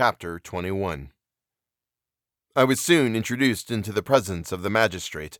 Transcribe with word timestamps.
Chapter 0.00 0.38
21 0.38 1.10
I 2.56 2.64
was 2.64 2.80
soon 2.80 3.14
introduced 3.14 3.70
into 3.70 3.92
the 3.92 4.02
presence 4.02 4.50
of 4.50 4.62
the 4.62 4.70
magistrate, 4.70 5.38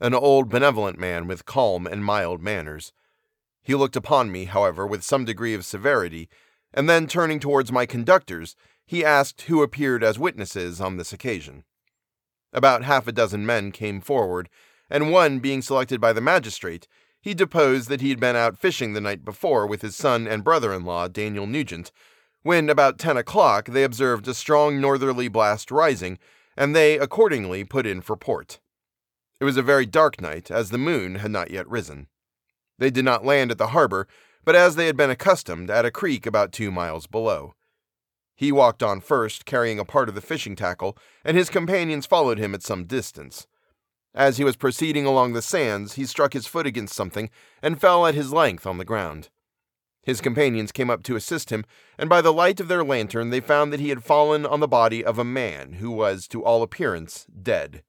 an 0.00 0.14
old 0.14 0.48
benevolent 0.48 0.98
man 0.98 1.28
with 1.28 1.44
calm 1.44 1.86
and 1.86 2.04
mild 2.04 2.42
manners. 2.42 2.92
He 3.62 3.76
looked 3.76 3.94
upon 3.94 4.32
me, 4.32 4.46
however, 4.46 4.84
with 4.84 5.04
some 5.04 5.24
degree 5.24 5.54
of 5.54 5.64
severity, 5.64 6.28
and 6.74 6.90
then 6.90 7.06
turning 7.06 7.38
towards 7.38 7.70
my 7.70 7.86
conductors, 7.86 8.56
he 8.84 9.04
asked 9.04 9.42
who 9.42 9.62
appeared 9.62 10.02
as 10.02 10.18
witnesses 10.18 10.80
on 10.80 10.96
this 10.96 11.12
occasion. 11.12 11.62
About 12.52 12.82
half 12.82 13.06
a 13.06 13.12
dozen 13.12 13.46
men 13.46 13.70
came 13.70 14.00
forward, 14.00 14.48
and 14.90 15.12
one 15.12 15.38
being 15.38 15.62
selected 15.62 16.00
by 16.00 16.12
the 16.12 16.20
magistrate, 16.20 16.88
he 17.20 17.32
deposed 17.32 17.88
that 17.88 18.00
he 18.00 18.10
had 18.10 18.18
been 18.18 18.34
out 18.34 18.58
fishing 18.58 18.92
the 18.92 19.00
night 19.00 19.24
before 19.24 19.68
with 19.68 19.82
his 19.82 19.94
son 19.94 20.26
and 20.26 20.42
brother 20.42 20.74
in 20.74 20.84
law, 20.84 21.06
Daniel 21.06 21.46
Nugent, 21.46 21.92
when 22.42 22.70
about 22.70 22.98
ten 22.98 23.16
o'clock 23.16 23.66
they 23.66 23.84
observed 23.84 24.26
a 24.28 24.34
strong 24.34 24.80
northerly 24.80 25.28
blast 25.28 25.70
rising, 25.70 26.18
and 26.56 26.74
they 26.74 26.98
accordingly 26.98 27.64
put 27.64 27.86
in 27.86 28.00
for 28.00 28.16
port. 28.16 28.60
It 29.40 29.44
was 29.44 29.56
a 29.56 29.62
very 29.62 29.86
dark 29.86 30.20
night, 30.20 30.50
as 30.50 30.70
the 30.70 30.78
moon 30.78 31.16
had 31.16 31.30
not 31.30 31.50
yet 31.50 31.68
risen. 31.68 32.08
They 32.78 32.90
did 32.90 33.04
not 33.04 33.24
land 33.24 33.50
at 33.50 33.58
the 33.58 33.68
harbor, 33.68 34.06
but 34.44 34.56
as 34.56 34.76
they 34.76 34.86
had 34.86 34.96
been 34.96 35.10
accustomed, 35.10 35.70
at 35.70 35.84
a 35.84 35.90
creek 35.90 36.26
about 36.26 36.52
two 36.52 36.70
miles 36.70 37.06
below. 37.06 37.54
He 38.34 38.52
walked 38.52 38.82
on 38.82 39.00
first, 39.00 39.44
carrying 39.44 39.78
a 39.78 39.84
part 39.84 40.08
of 40.08 40.14
the 40.14 40.22
fishing 40.22 40.56
tackle, 40.56 40.96
and 41.24 41.36
his 41.36 41.50
companions 41.50 42.06
followed 42.06 42.38
him 42.38 42.54
at 42.54 42.62
some 42.62 42.84
distance. 42.84 43.46
As 44.14 44.38
he 44.38 44.44
was 44.44 44.56
proceeding 44.56 45.04
along 45.04 45.34
the 45.34 45.42
sands, 45.42 45.94
he 45.94 46.06
struck 46.06 46.32
his 46.32 46.46
foot 46.46 46.66
against 46.66 46.94
something 46.94 47.30
and 47.62 47.80
fell 47.80 48.06
at 48.06 48.14
his 48.14 48.32
length 48.32 48.66
on 48.66 48.78
the 48.78 48.84
ground. 48.84 49.28
His 50.10 50.20
companions 50.20 50.72
came 50.72 50.90
up 50.90 51.04
to 51.04 51.14
assist 51.14 51.50
him, 51.50 51.64
and 51.96 52.10
by 52.10 52.20
the 52.20 52.32
light 52.32 52.58
of 52.58 52.66
their 52.66 52.82
lantern 52.82 53.30
they 53.30 53.38
found 53.38 53.72
that 53.72 53.78
he 53.78 53.90
had 53.90 54.02
fallen 54.02 54.44
on 54.44 54.58
the 54.58 54.66
body 54.66 55.04
of 55.04 55.20
a 55.20 55.24
man 55.24 55.74
who 55.74 55.92
was, 55.92 56.26
to 56.26 56.44
all 56.44 56.64
appearance, 56.64 57.28
dead. 57.40 57.84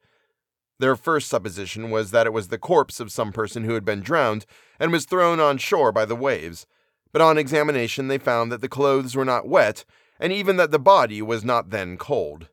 Their 0.78 0.96
first 0.96 1.28
supposition 1.28 1.90
was 1.90 2.12
that 2.12 2.28
it 2.28 2.32
was 2.32 2.50
the 2.50 2.60
corpse 2.60 3.00
of 3.00 3.12
some 3.12 3.32
person 3.32 3.64
who 3.64 3.74
had 3.74 3.84
been 3.84 4.02
drowned 4.02 4.46
and 4.80 4.92
was 4.92 5.06
thrown 5.06 5.40
on 5.40 5.58
shore 5.58 5.92
by 5.92 6.06
the 6.06 6.16
waves, 6.16 6.68
but 7.12 7.24
on 7.24 7.40
examination 7.40 8.08
they 8.08 8.20
found 8.20 8.52
that 8.52 8.62
the 8.62 8.70
clothes 8.70 9.16
were 9.16 9.26
not 9.26 9.48
wet, 9.48 9.84
and 10.20 10.32
even 10.32 10.58
that 10.58 10.70
the 10.70 10.78
body 10.78 11.24
was 11.24 11.44
not 11.44 11.72
then 11.72 11.98
cold. 11.98 12.50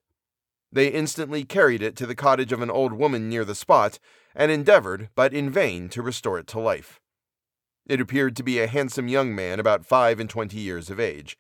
They 0.73 0.89
instantly 0.89 1.45
carried 1.45 1.83
it 1.83 1.95
to 1.97 2.07
the 2.07 2.15
cottage 2.15 2.53
of 2.53 2.63
an 2.63 2.71
old 2.71 2.95
woman 2.95 3.29
near 3.29 3.45
the 3.45 3.55
spot, 3.55 3.99
and 4.35 4.51
endeavored, 4.51 5.11
but 5.15 5.35
in 5.35 5.51
vain, 5.51 5.91
to 5.91 6.01
restore 6.01 6.39
it 6.39 6.47
to 6.47 6.59
life. 6.59 7.03
It 7.89 8.01
appeared 8.01 8.37
to 8.37 8.43
be 8.43 8.61
a 8.61 8.67
handsome 8.67 9.09
young 9.09 9.35
man 9.35 9.59
about 9.59 9.87
five 9.87 10.21
and 10.21 10.29
twenty 10.29 10.59
years 10.59 10.91
of 10.91 11.01
age. 11.01 11.39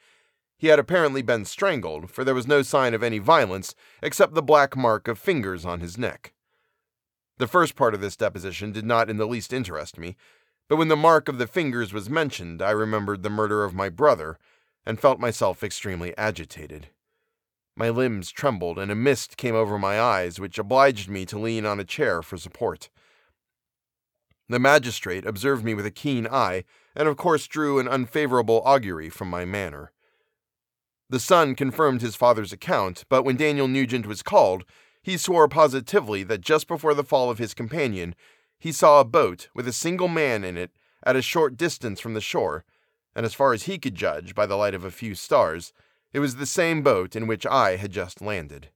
He 0.56 0.68
had 0.68 0.78
apparently 0.78 1.22
been 1.22 1.44
strangled, 1.44 2.10
for 2.10 2.24
there 2.24 2.34
was 2.34 2.48
no 2.48 2.62
sign 2.62 2.94
of 2.94 3.02
any 3.02 3.18
violence 3.18 3.74
except 4.02 4.34
the 4.34 4.42
black 4.42 4.76
mark 4.76 5.06
of 5.06 5.18
fingers 5.18 5.64
on 5.64 5.80
his 5.80 5.98
neck. 5.98 6.32
The 7.36 7.46
first 7.46 7.76
part 7.76 7.94
of 7.94 8.00
this 8.00 8.16
deposition 8.16 8.72
did 8.72 8.84
not 8.84 9.08
in 9.08 9.18
the 9.18 9.26
least 9.26 9.52
interest 9.52 9.98
me, 9.98 10.16
but 10.68 10.76
when 10.76 10.88
the 10.88 10.96
mark 10.96 11.28
of 11.28 11.38
the 11.38 11.46
fingers 11.46 11.92
was 11.92 12.10
mentioned, 12.10 12.60
I 12.60 12.70
remembered 12.70 13.22
the 13.22 13.30
murder 13.30 13.62
of 13.62 13.74
my 13.74 13.88
brother, 13.88 14.38
and 14.84 14.98
felt 14.98 15.20
myself 15.20 15.62
extremely 15.62 16.16
agitated. 16.16 16.88
My 17.76 17.90
limbs 17.90 18.32
trembled, 18.32 18.78
and 18.78 18.90
a 18.90 18.96
mist 18.96 19.36
came 19.36 19.54
over 19.54 19.78
my 19.78 20.00
eyes, 20.00 20.40
which 20.40 20.58
obliged 20.58 21.08
me 21.08 21.24
to 21.26 21.38
lean 21.38 21.64
on 21.64 21.78
a 21.78 21.84
chair 21.84 22.22
for 22.22 22.36
support. 22.36 22.88
The 24.48 24.58
magistrate 24.58 25.26
observed 25.26 25.64
me 25.64 25.74
with 25.74 25.84
a 25.84 25.90
keen 25.90 26.26
eye, 26.26 26.64
and 26.96 27.06
of 27.06 27.16
course 27.16 27.46
drew 27.46 27.78
an 27.78 27.88
unfavorable 27.88 28.62
augury 28.64 29.10
from 29.10 29.28
my 29.28 29.44
manner. 29.44 29.92
The 31.10 31.20
son 31.20 31.54
confirmed 31.54 32.00
his 32.00 32.16
father's 32.16 32.52
account, 32.52 33.04
but 33.08 33.22
when 33.22 33.36
Daniel 33.36 33.68
Nugent 33.68 34.06
was 34.06 34.22
called, 34.22 34.64
he 35.02 35.16
swore 35.16 35.48
positively 35.48 36.22
that 36.24 36.40
just 36.40 36.66
before 36.66 36.94
the 36.94 37.04
fall 37.04 37.30
of 37.30 37.38
his 37.38 37.54
companion, 37.54 38.14
he 38.58 38.72
saw 38.72 39.00
a 39.00 39.04
boat 39.04 39.48
with 39.54 39.68
a 39.68 39.72
single 39.72 40.08
man 40.08 40.44
in 40.44 40.56
it 40.56 40.70
at 41.02 41.16
a 41.16 41.22
short 41.22 41.56
distance 41.56 42.00
from 42.00 42.14
the 42.14 42.20
shore, 42.20 42.64
and 43.14 43.24
as 43.24 43.34
far 43.34 43.52
as 43.52 43.64
he 43.64 43.78
could 43.78 43.94
judge 43.94 44.34
by 44.34 44.46
the 44.46 44.56
light 44.56 44.74
of 44.74 44.84
a 44.84 44.90
few 44.90 45.14
stars, 45.14 45.72
it 46.12 46.20
was 46.20 46.36
the 46.36 46.46
same 46.46 46.82
boat 46.82 47.14
in 47.14 47.26
which 47.26 47.46
I 47.46 47.76
had 47.76 47.92
just 47.92 48.20
landed. 48.20 48.70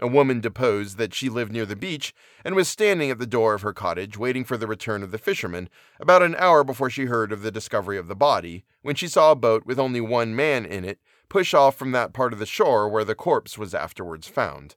A 0.00 0.06
woman 0.06 0.40
deposed 0.40 0.98
that 0.98 1.14
she 1.14 1.28
lived 1.28 1.52
near 1.52 1.66
the 1.66 1.76
beach 1.76 2.12
and 2.44 2.54
was 2.54 2.68
standing 2.68 3.10
at 3.10 3.18
the 3.18 3.26
door 3.26 3.54
of 3.54 3.62
her 3.62 3.72
cottage 3.72 4.18
waiting 4.18 4.44
for 4.44 4.56
the 4.56 4.66
return 4.66 5.02
of 5.02 5.12
the 5.12 5.18
fishermen 5.18 5.68
about 6.00 6.22
an 6.22 6.34
hour 6.36 6.64
before 6.64 6.90
she 6.90 7.04
heard 7.04 7.30
of 7.30 7.42
the 7.42 7.52
discovery 7.52 7.98
of 7.98 8.08
the 8.08 8.16
body, 8.16 8.64
when 8.82 8.96
she 8.96 9.06
saw 9.06 9.30
a 9.30 9.36
boat 9.36 9.64
with 9.64 9.78
only 9.78 10.00
one 10.00 10.34
man 10.34 10.64
in 10.64 10.84
it 10.84 10.98
push 11.28 11.54
off 11.54 11.76
from 11.76 11.92
that 11.92 12.12
part 12.12 12.32
of 12.32 12.38
the 12.38 12.46
shore 12.46 12.88
where 12.88 13.04
the 13.04 13.14
corpse 13.14 13.56
was 13.56 13.74
afterwards 13.74 14.28
found. 14.28 14.76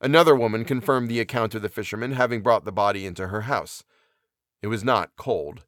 Another 0.00 0.34
woman 0.34 0.64
confirmed 0.64 1.08
the 1.08 1.20
account 1.20 1.54
of 1.54 1.62
the 1.62 1.68
fishermen 1.68 2.12
having 2.12 2.40
brought 2.40 2.64
the 2.64 2.72
body 2.72 3.04
into 3.04 3.28
her 3.28 3.42
house. 3.42 3.84
It 4.62 4.68
was 4.68 4.84
not 4.84 5.16
cold. 5.16 5.64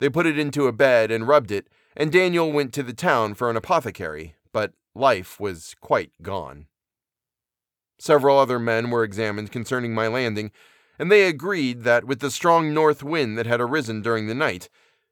They 0.00 0.08
put 0.08 0.26
it 0.26 0.38
into 0.38 0.66
a 0.66 0.72
bed 0.72 1.10
and 1.10 1.28
rubbed 1.28 1.50
it, 1.50 1.68
and 1.96 2.10
Daniel 2.10 2.50
went 2.50 2.72
to 2.74 2.82
the 2.82 2.92
town 2.92 3.34
for 3.34 3.48
an 3.48 3.56
apothecary, 3.56 4.34
but 4.52 4.72
life 4.94 5.38
was 5.38 5.74
quite 5.80 6.10
gone. 6.20 6.66
Several 8.04 8.38
other 8.38 8.58
men 8.58 8.90
were 8.90 9.02
examined 9.02 9.50
concerning 9.50 9.94
my 9.94 10.08
landing, 10.08 10.50
and 10.98 11.10
they 11.10 11.26
agreed 11.26 11.84
that 11.84 12.04
with 12.04 12.20
the 12.20 12.30
strong 12.30 12.74
north 12.74 13.02
wind 13.02 13.38
that 13.38 13.46
had 13.46 13.62
arisen 13.62 14.02
during 14.02 14.26
the 14.26 14.34
night, 14.34 14.68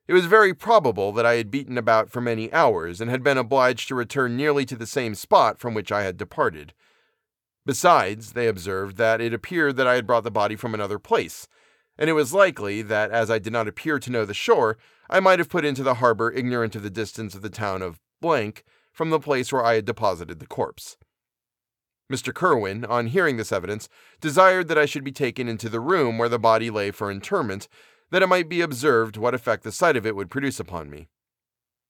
it 0.06 0.12
was 0.12 0.26
very 0.26 0.52
probable 0.52 1.10
that 1.12 1.24
I 1.24 1.36
had 1.36 1.50
beaten 1.50 1.78
about 1.78 2.10
for 2.10 2.20
many 2.20 2.52
hours 2.52 3.00
and 3.00 3.10
had 3.10 3.22
been 3.22 3.38
obliged 3.38 3.88
to 3.88 3.94
return 3.94 4.36
nearly 4.36 4.66
to 4.66 4.76
the 4.76 4.86
same 4.86 5.14
spot 5.14 5.58
from 5.58 5.72
which 5.72 5.90
I 5.90 6.02
had 6.02 6.18
departed. 6.18 6.74
Besides, 7.64 8.34
they 8.34 8.46
observed 8.46 8.98
that 8.98 9.22
it 9.22 9.32
appeared 9.32 9.76
that 9.76 9.86
I 9.86 9.94
had 9.94 10.06
brought 10.06 10.24
the 10.24 10.30
body 10.30 10.54
from 10.54 10.74
another 10.74 10.98
place, 10.98 11.48
and 11.96 12.10
it 12.10 12.12
was 12.12 12.34
likely 12.34 12.82
that 12.82 13.10
as 13.10 13.30
I 13.30 13.38
did 13.38 13.54
not 13.54 13.68
appear 13.68 13.98
to 14.00 14.10
know 14.12 14.26
the 14.26 14.34
shore, 14.34 14.76
I 15.08 15.18
might 15.18 15.38
have 15.38 15.48
put 15.48 15.64
into 15.64 15.82
the 15.82 15.94
harbor 15.94 16.30
ignorant 16.30 16.76
of 16.76 16.82
the 16.82 16.90
distance 16.90 17.34
of 17.34 17.40
the 17.40 17.48
town 17.48 17.80
of 17.80 18.00
blank 18.20 18.64
from 18.92 19.08
the 19.08 19.18
place 19.18 19.50
where 19.50 19.64
I 19.64 19.76
had 19.76 19.86
deposited 19.86 20.40
the 20.40 20.46
corpse. 20.46 20.98
Mr. 22.12 22.32
Kirwin, 22.32 22.84
on 22.88 23.06
hearing 23.06 23.38
this 23.38 23.52
evidence, 23.52 23.88
desired 24.20 24.68
that 24.68 24.76
I 24.76 24.84
should 24.84 25.02
be 25.02 25.12
taken 25.12 25.48
into 25.48 25.70
the 25.70 25.80
room 25.80 26.18
where 26.18 26.28
the 26.28 26.38
body 26.38 26.68
lay 26.68 26.90
for 26.90 27.10
interment, 27.10 27.68
that 28.10 28.22
it 28.22 28.28
might 28.28 28.50
be 28.50 28.60
observed 28.60 29.16
what 29.16 29.34
effect 29.34 29.64
the 29.64 29.72
sight 29.72 29.96
of 29.96 30.04
it 30.04 30.14
would 30.14 30.30
produce 30.30 30.60
upon 30.60 30.90
me. 30.90 31.08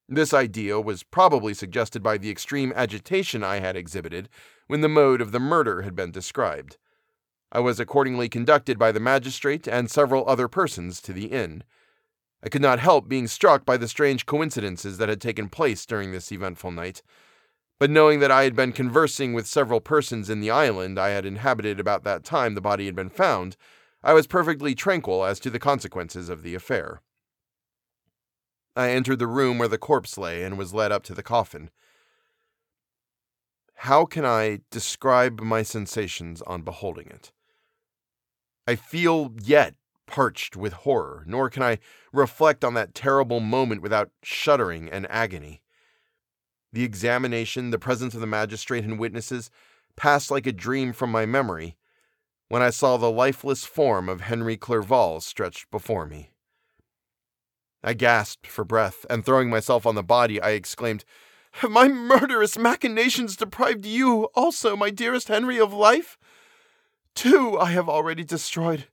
This 0.09 0.33
idea 0.33 0.81
was 0.81 1.03
probably 1.03 1.55
suggested 1.55 2.03
by 2.03 2.19
the 2.19 2.31
extreme 2.31 2.73
agitation 2.77 3.43
I 3.43 3.59
had 3.59 3.77
exhibited 3.77 4.29
when 4.69 4.81
the 4.81 4.89
mode 4.89 5.21
of 5.21 5.33
the 5.33 5.41
murder 5.41 5.83
had 5.83 5.97
been 5.97 6.13
described. 6.13 6.77
I 7.51 7.59
was 7.59 7.81
accordingly 7.81 8.29
conducted 8.29 8.79
by 8.79 8.93
the 8.93 9.01
magistrate 9.01 9.67
and 9.67 9.91
several 9.91 10.29
other 10.29 10.47
persons 10.47 11.03
to 11.03 11.13
the 11.13 11.27
inn. 11.27 11.65
I 12.45 12.49
could 12.49 12.63
not 12.63 12.79
help 12.79 13.09
being 13.09 13.27
struck 13.27 13.65
by 13.65 13.77
the 13.77 13.89
strange 13.89 14.25
coincidences 14.25 14.99
that 14.99 15.09
had 15.09 15.21
taken 15.21 15.49
place 15.49 15.85
during 15.85 16.13
this 16.13 16.31
eventful 16.31 16.71
night 16.71 17.03
but 17.83 17.91
knowing 17.91 18.21
that 18.21 18.31
I 18.31 18.45
had 18.45 18.55
been 18.55 18.71
conversing 18.71 19.33
with 19.33 19.45
several 19.45 19.81
persons 19.81 20.31
in 20.31 20.39
the 20.39 20.53
island 20.53 21.01
I 21.01 21.09
had 21.09 21.27
inhabited 21.27 21.81
about 21.81 22.05
that 22.05 22.23
time 22.23 22.55
the 22.55 22.61
body 22.61 22.87
had 22.87 22.95
been 22.95 23.09
found, 23.09 23.57
I 24.05 24.13
was 24.13 24.29
perfectly 24.29 24.73
tranquil 24.73 25.25
as 25.25 25.41
to 25.41 25.51
the 25.51 25.59
consequences 25.59 26.29
of 26.29 26.45
the 26.45 26.55
affair. 26.55 27.03
I 28.77 28.91
entered 28.91 29.19
the 29.19 29.27
room 29.27 29.59
where 29.59 29.67
the 29.67 29.79
corpse 29.79 30.17
lay 30.17 30.45
and 30.45 30.57
was 30.57 30.73
led 30.73 30.93
up 30.93 31.03
to 31.03 31.13
the 31.13 31.25
coffin. 31.25 31.71
How 33.75 34.05
can 34.05 34.25
I 34.25 34.61
describe 34.71 35.41
my 35.41 35.65
sensations 35.65 36.41
on 36.43 36.63
beholding 36.63 37.09
it? 37.09 37.33
I 38.65 38.77
feel 38.77 39.33
yet 39.43 39.75
parched 40.07 40.55
with 40.55 40.73
horror, 40.73 41.25
nor 41.27 41.51
can 41.51 41.65
I 41.65 41.81
reflect 42.13 42.65
on 42.65 42.75
that 42.75 42.95
terrible 42.95 43.41
moment 43.41 43.83
without 43.83 44.11
shuddering 44.23 44.89
and 44.89 45.05
agony. 45.11 45.63
The 46.73 46.85
examination, 46.85 47.71
the 47.71 47.79
presence 47.79 48.15
of 48.15 48.21
the 48.21 48.27
magistrate 48.27 48.85
and 48.85 48.99
witnesses, 48.99 49.51
passed 49.97 50.31
like 50.31 50.47
a 50.47 50.53
dream 50.53 50.93
from 50.93 51.11
my 51.11 51.27
memory 51.27 51.77
when 52.49 52.63
I 52.63 52.71
saw 52.71 52.97
the 52.97 53.11
lifeless 53.11 53.65
form 53.65 54.09
of 54.09 54.23
Henry 54.23 54.57
Clerval 54.57 55.21
stretched 55.21 55.71
before 55.71 56.07
me. 56.07 56.31
I 57.85 57.95
gasped 57.95 58.47
for 58.47 58.65
breath, 58.65 59.05
and 59.11 59.25
throwing 59.25 59.51
myself 59.51 59.87
on 59.87 59.95
the 59.95 60.03
body, 60.03 60.41
I 60.41 60.51
exclaimed, 60.51 61.05
Have 61.53 61.71
my 61.71 61.89
murderous 61.89 62.57
machinations 62.57 63.37
deprived 63.37 63.85
you 63.85 64.25
also, 64.35 64.77
my 64.77 64.91
dearest 64.91 65.29
Henry, 65.29 65.59
of 65.59 65.73
life? 65.73 66.17
Two 67.15 67.59
I 67.59 67.71
have 67.73 67.89
already 67.89 68.23
destroyed. 68.23 68.87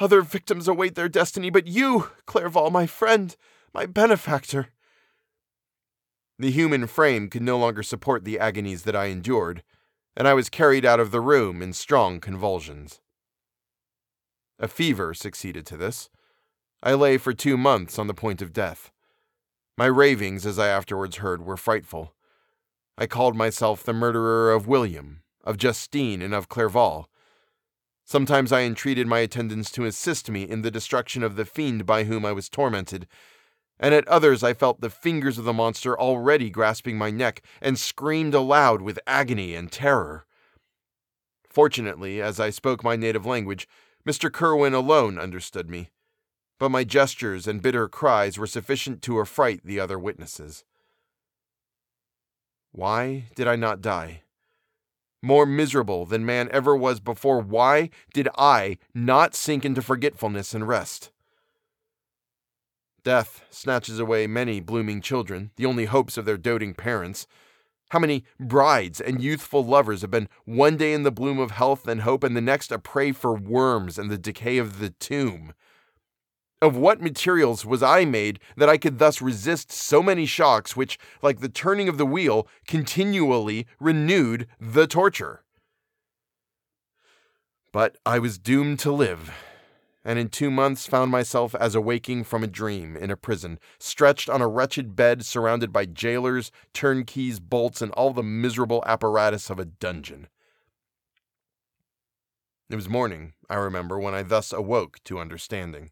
Other 0.00 0.22
victims 0.22 0.66
await 0.66 0.94
their 0.94 1.08
destiny, 1.08 1.50
but 1.50 1.66
you, 1.66 2.10
Clerval, 2.26 2.70
my 2.70 2.86
friend, 2.86 3.36
my 3.72 3.86
benefactor, 3.86 4.68
the 6.38 6.50
human 6.50 6.86
frame 6.86 7.28
could 7.28 7.42
no 7.42 7.58
longer 7.58 7.82
support 7.82 8.24
the 8.24 8.38
agonies 8.38 8.82
that 8.82 8.96
I 8.96 9.06
endured, 9.06 9.62
and 10.16 10.26
I 10.26 10.34
was 10.34 10.48
carried 10.48 10.84
out 10.84 11.00
of 11.00 11.10
the 11.10 11.20
room 11.20 11.62
in 11.62 11.72
strong 11.72 12.20
convulsions. 12.20 13.00
A 14.58 14.68
fever 14.68 15.14
succeeded 15.14 15.66
to 15.66 15.76
this. 15.76 16.10
I 16.82 16.94
lay 16.94 17.18
for 17.18 17.32
two 17.32 17.56
months 17.56 17.98
on 17.98 18.06
the 18.06 18.14
point 18.14 18.42
of 18.42 18.52
death. 18.52 18.90
My 19.76 19.86
ravings, 19.86 20.46
as 20.46 20.58
I 20.58 20.68
afterwards 20.68 21.16
heard, 21.16 21.44
were 21.44 21.56
frightful. 21.56 22.14
I 22.96 23.06
called 23.06 23.34
myself 23.34 23.82
the 23.82 23.92
murderer 23.92 24.52
of 24.52 24.68
William, 24.68 25.22
of 25.42 25.56
Justine, 25.56 26.22
and 26.22 26.32
of 26.32 26.48
Clerval. 26.48 27.08
Sometimes 28.04 28.52
I 28.52 28.62
entreated 28.62 29.06
my 29.06 29.20
attendants 29.20 29.70
to 29.72 29.84
assist 29.84 30.30
me 30.30 30.42
in 30.42 30.62
the 30.62 30.70
destruction 30.70 31.22
of 31.22 31.36
the 31.36 31.44
fiend 31.44 31.86
by 31.86 32.04
whom 32.04 32.24
I 32.24 32.32
was 32.32 32.48
tormented, 32.48 33.08
and 33.78 33.94
at 33.94 34.06
others 34.08 34.42
I 34.42 34.54
felt 34.54 34.80
the 34.80 34.90
fingers 34.90 35.38
of 35.38 35.44
the 35.44 35.52
monster 35.52 35.98
already 35.98 36.50
grasping 36.50 36.96
my 36.96 37.10
neck 37.10 37.42
and 37.60 37.78
screamed 37.78 38.34
aloud 38.34 38.82
with 38.82 38.98
agony 39.06 39.54
and 39.54 39.70
terror. 39.70 40.26
Fortunately, 41.48 42.20
as 42.20 42.40
I 42.40 42.50
spoke 42.50 42.82
my 42.82 42.96
native 42.96 43.26
language, 43.26 43.68
Mr. 44.06 44.30
Kirwin 44.30 44.74
alone 44.74 45.18
understood 45.18 45.70
me, 45.70 45.90
but 46.58 46.70
my 46.70 46.84
gestures 46.84 47.46
and 47.46 47.62
bitter 47.62 47.88
cries 47.88 48.38
were 48.38 48.46
sufficient 48.46 49.02
to 49.02 49.20
affright 49.20 49.60
the 49.64 49.80
other 49.80 49.98
witnesses. 49.98 50.64
Why 52.72 53.26
did 53.34 53.46
I 53.46 53.56
not 53.56 53.80
die? 53.80 54.22
more 55.24 55.46
miserable 55.46 56.04
than 56.04 56.24
man 56.24 56.48
ever 56.52 56.76
was 56.76 57.00
before, 57.00 57.40
why 57.40 57.90
did 58.12 58.28
I 58.36 58.78
not 58.94 59.34
sink 59.34 59.64
into 59.64 59.82
forgetfulness 59.82 60.54
and 60.54 60.68
rest? 60.68 61.10
Death 63.04 63.42
snatches 63.50 63.98
away 63.98 64.26
many 64.26 64.60
blooming 64.60 65.02
children, 65.02 65.50
the 65.56 65.66
only 65.66 65.84
hopes 65.84 66.16
of 66.16 66.24
their 66.24 66.38
doting 66.38 66.72
parents. 66.72 67.26
How 67.90 67.98
many 67.98 68.24
brides 68.40 68.98
and 68.98 69.22
youthful 69.22 69.62
lovers 69.62 70.00
have 70.00 70.10
been 70.10 70.30
one 70.46 70.78
day 70.78 70.94
in 70.94 71.02
the 71.02 71.12
bloom 71.12 71.38
of 71.38 71.50
health 71.50 71.86
and 71.86 72.00
hope, 72.00 72.24
and 72.24 72.34
the 72.34 72.40
next 72.40 72.72
a 72.72 72.78
prey 72.78 73.12
for 73.12 73.34
worms 73.34 73.98
and 73.98 74.10
the 74.10 74.16
decay 74.16 74.56
of 74.56 74.78
the 74.78 74.88
tomb? 74.88 75.52
Of 76.62 76.78
what 76.78 77.02
materials 77.02 77.66
was 77.66 77.82
I 77.82 78.06
made 78.06 78.40
that 78.56 78.70
I 78.70 78.78
could 78.78 78.98
thus 78.98 79.20
resist 79.20 79.70
so 79.70 80.02
many 80.02 80.24
shocks, 80.24 80.74
which, 80.74 80.98
like 81.20 81.40
the 81.40 81.50
turning 81.50 81.90
of 81.90 81.98
the 81.98 82.06
wheel, 82.06 82.48
continually 82.66 83.66
renewed 83.78 84.46
the 84.58 84.86
torture? 84.86 85.44
But 87.70 87.98
I 88.06 88.18
was 88.18 88.38
doomed 88.38 88.78
to 88.78 88.92
live, 88.92 89.30
and 90.04 90.18
in 90.18 90.28
two 90.28 90.50
months 90.50 90.86
found 90.86 91.10
myself 91.10 91.54
as 91.54 91.74
awaking 91.74 92.24
from 92.24 92.44
a 92.44 92.48
dream 92.48 92.96
in 92.96 93.10
a 93.10 93.16
prison, 93.16 93.58
stretched 93.78 94.28
on 94.28 94.42
a 94.42 94.48
wretched 94.48 94.94
bed 94.94 95.24
surrounded 95.24 95.72
by 95.72 95.86
jailers, 95.86 96.52
turnkeys, 96.74 97.40
bolts, 97.40 97.80
and 97.80 97.90
all 97.92 98.12
the 98.12 98.22
miserable 98.22 98.82
apparatus 98.86 99.48
of 99.48 99.58
a 99.58 99.64
dungeon. 99.64 100.28
It 102.68 102.76
was 102.76 102.88
morning, 102.88 103.32
I 103.48 103.56
remember, 103.56 103.98
when 103.98 104.14
I 104.14 104.22
thus 104.22 104.52
awoke 104.52 104.98
to 105.04 105.18
understanding. 105.18 105.90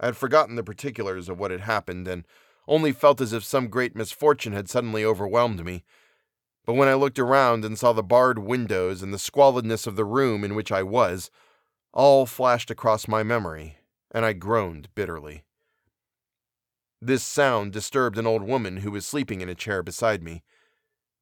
I 0.00 0.06
had 0.06 0.16
forgotten 0.16 0.56
the 0.56 0.64
particulars 0.64 1.28
of 1.28 1.38
what 1.38 1.50
had 1.50 1.60
happened 1.60 2.08
and 2.08 2.24
only 2.66 2.92
felt 2.92 3.20
as 3.20 3.32
if 3.32 3.44
some 3.44 3.68
great 3.68 3.96
misfortune 3.96 4.52
had 4.52 4.68
suddenly 4.68 5.04
overwhelmed 5.04 5.64
me. 5.64 5.84
But 6.64 6.74
when 6.74 6.88
I 6.88 6.94
looked 6.94 7.18
around 7.18 7.64
and 7.64 7.78
saw 7.78 7.92
the 7.92 8.02
barred 8.02 8.38
windows 8.38 9.02
and 9.02 9.12
the 9.12 9.18
squalidness 9.18 9.86
of 9.86 9.96
the 9.96 10.04
room 10.04 10.44
in 10.44 10.54
which 10.54 10.70
I 10.70 10.82
was, 10.82 11.30
all 11.92 12.26
flashed 12.26 12.70
across 12.70 13.08
my 13.08 13.22
memory, 13.22 13.78
and 14.10 14.24
I 14.24 14.32
groaned 14.32 14.88
bitterly. 14.94 15.44
This 17.00 17.22
sound 17.22 17.72
disturbed 17.72 18.18
an 18.18 18.26
old 18.26 18.42
woman 18.42 18.78
who 18.78 18.90
was 18.90 19.06
sleeping 19.06 19.40
in 19.40 19.48
a 19.48 19.54
chair 19.54 19.82
beside 19.82 20.22
me. 20.22 20.42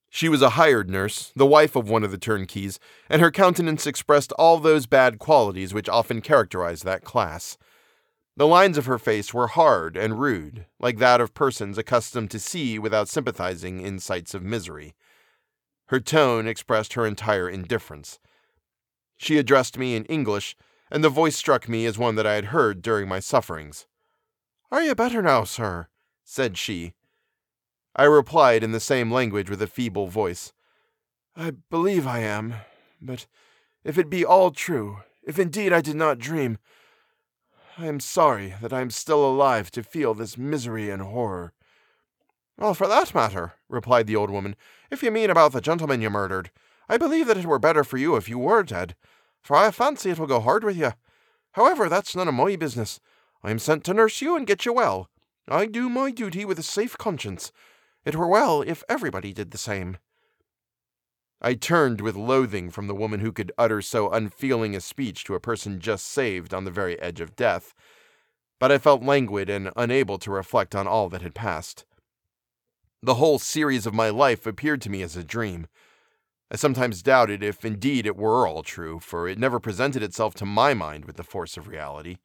She 0.09 0.29
was 0.29 0.41
a 0.41 0.51
hired 0.51 0.89
nurse, 0.89 1.33
the 1.37 1.45
wife 1.45 1.77
of 1.77 1.91
one 1.91 2.05
of 2.05 2.11
the 2.11 2.19
turnkeys, 2.19 2.79
and 3.11 3.21
her 3.21 3.31
countenance 3.31 3.87
expressed 3.87 4.33
all 4.33 4.59
those 4.59 4.87
bad 4.87 5.19
qualities 5.19 5.75
which 5.75 5.89
often 5.89 6.23
characterize 6.23 6.83
that 6.83 7.05
class. 7.05 7.59
The 8.37 8.47
lines 8.47 8.79
of 8.79 8.87
her 8.87 8.99
face 8.99 9.35
were 9.35 9.49
hard 9.49 9.97
and 9.97 10.21
rude, 10.21 10.67
like 10.79 10.99
that 10.99 11.21
of 11.21 11.35
persons 11.35 11.79
accustomed 11.79 12.31
to 12.31 12.39
see 12.39 12.79
without 12.79 13.09
sympathizing 13.09 13.81
in 13.81 13.99
sights 13.99 14.35
of 14.35 14.43
misery. 14.43 14.95
Her 15.89 16.01
tone 16.01 16.47
expressed 16.47 16.95
her 16.95 17.07
entire 17.07 17.49
indifference. 17.49 18.19
She 19.17 19.39
addressed 19.39 19.79
me 19.79 19.97
in 19.97 20.05
English, 20.07 20.57
and 20.91 21.03
the 21.03 21.09
voice 21.09 21.37
struck 21.37 21.69
me 21.69 21.87
as 21.87 21.99
one 21.99 22.15
that 22.17 22.27
I 22.27 22.35
had 22.35 22.47
heard 22.47 22.83
during 22.83 23.09
my 23.09 23.21
sufferings. 23.21 23.87
Are 24.71 24.83
you 24.83 24.95
better 24.95 25.23
now, 25.23 25.45
sir? 25.45 25.89
said 26.25 26.59
she. 26.59 26.95
I 27.95 28.05
replied 28.05 28.63
in 28.63 28.73
the 28.73 28.81
same 28.81 29.11
language 29.11 29.49
with 29.49 29.63
a 29.63 29.67
feeble 29.67 30.09
voice. 30.09 30.53
I 31.35 31.53
believe 31.71 32.07
I 32.07 32.21
am, 32.21 32.55
but 33.01 33.27
if 33.85 33.97
it 33.97 34.11
be 34.11 34.25
all 34.25 34.51
true, 34.51 34.99
if 35.23 35.39
indeed 35.39 35.73
I 35.73 35.81
did 35.81 35.97
not 35.97 36.19
dream, 36.19 36.59
I 37.79 37.87
am 37.87 38.01
sorry 38.01 38.55
that 38.61 38.73
I 38.73 38.81
am 38.81 38.91
still 38.91 39.25
alive 39.25 39.71
to 39.73 39.83
feel 39.83 40.15
this 40.15 40.39
misery 40.39 40.91
and 40.91 41.03
horror. 41.03 41.53
Well, 42.59 42.75
for 42.75 42.87
that 42.87 43.15
matter, 43.15 43.55
replied 43.69 44.07
the 44.07 44.17
old 44.17 44.31
woman, 44.31 44.57
if 44.91 45.03
you 45.03 45.11
mean 45.11 45.31
about 45.31 45.53
the 45.53 45.61
gentleman 45.61 46.01
you 46.01 46.09
murdered, 46.09 46.51
I 46.89 46.97
believe 46.97 47.27
that 47.27 47.37
it 47.37 47.47
were 47.47 47.59
better 47.59 47.85
for 47.85 47.97
you 47.97 48.17
if 48.17 48.29
you 48.29 48.39
were 48.39 48.63
dead, 48.63 48.95
for 49.43 49.57
I 49.57 49.71
fancy 49.71 50.11
it 50.11 50.19
will 50.19 50.27
go 50.27 50.41
hard 50.41 50.65
with 50.65 50.77
you. 50.77 50.93
However, 51.53 51.89
that's 51.89 52.15
none 52.15 52.29
of 52.29 52.35
my 52.35 52.57
business. 52.57 53.01
I 53.43 53.51
am 53.51 53.59
sent 53.59 53.85
to 53.85 53.95
nurse 53.95 54.21
you 54.21 54.37
and 54.37 54.47
get 54.47 54.65
you 54.67 54.73
well. 54.73 55.09
I 55.49 55.67
do 55.67 55.89
my 55.89 56.11
duty 56.11 56.45
with 56.45 56.59
a 56.59 56.63
safe 56.63 56.99
conscience. 56.99 57.53
It 58.05 58.17
were 58.17 58.27
well 58.27 58.63
if 58.63 58.85
everybody 58.89 59.33
did 59.33 59.51
the 59.51 59.59
same. 59.59 59.99
I 61.41 61.55
turned 61.55 62.01
with 62.01 62.17
loathing 62.17 62.71
from 62.71 62.87
the 62.87 62.95
woman 62.95 63.21
who 63.21 63.33
could 63.33 63.53
utter 63.59 63.83
so 63.83 64.11
unfeeling 64.11 64.75
a 64.75 64.81
speech 64.81 65.25
to 65.25 65.35
a 65.35 65.41
person 65.41 65.81
just 65.81 66.07
saved 66.07 66.55
on 66.55 66.65
the 66.65 66.71
very 66.71 66.99
edge 67.01 67.21
of 67.21 67.37
death, 67.37 67.75
but 68.59 68.73
I 68.73 68.79
felt 68.79 69.03
languid 69.03 69.51
and 69.51 69.71
unable 69.77 70.19
to 70.19 70.31
reflect 70.31 70.75
on 70.75 70.87
all 70.87 71.09
that 71.11 71.23
had 71.23 71.35
passed. 71.35 71.85
The 73.03 73.15
whole 73.15 73.39
series 73.39 73.87
of 73.87 73.95
my 73.95 74.09
life 74.09 74.47
appeared 74.47 74.81
to 74.83 74.91
me 74.91 75.03
as 75.03 75.15
a 75.15 75.23
dream. 75.23 75.67
I 76.51 76.57
sometimes 76.57 77.03
doubted 77.03 77.43
if 77.43 77.65
indeed 77.65 78.07
it 78.07 78.17
were 78.17 78.47
all 78.47 78.63
true, 78.63 79.01
for 79.01 79.29
it 79.29 79.39
never 79.39 79.59
presented 79.59 80.03
itself 80.03 80.35
to 80.37 80.47
my 80.47 80.75
mind 80.75 81.05
with 81.05 81.17
the 81.17 81.25
force 81.25 81.57
of 81.57 81.67
reality. 81.67 82.19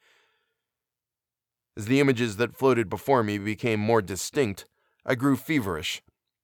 As 1.76 1.86
the 1.86 2.00
images 2.00 2.38
that 2.38 2.56
floated 2.56 2.90
before 2.90 3.24
me 3.24 3.38
became 3.38 3.80
more 3.80 4.02
distinct, 4.02 4.66
I 5.06 5.16
grew 5.16 5.36
feverish. 5.36 6.04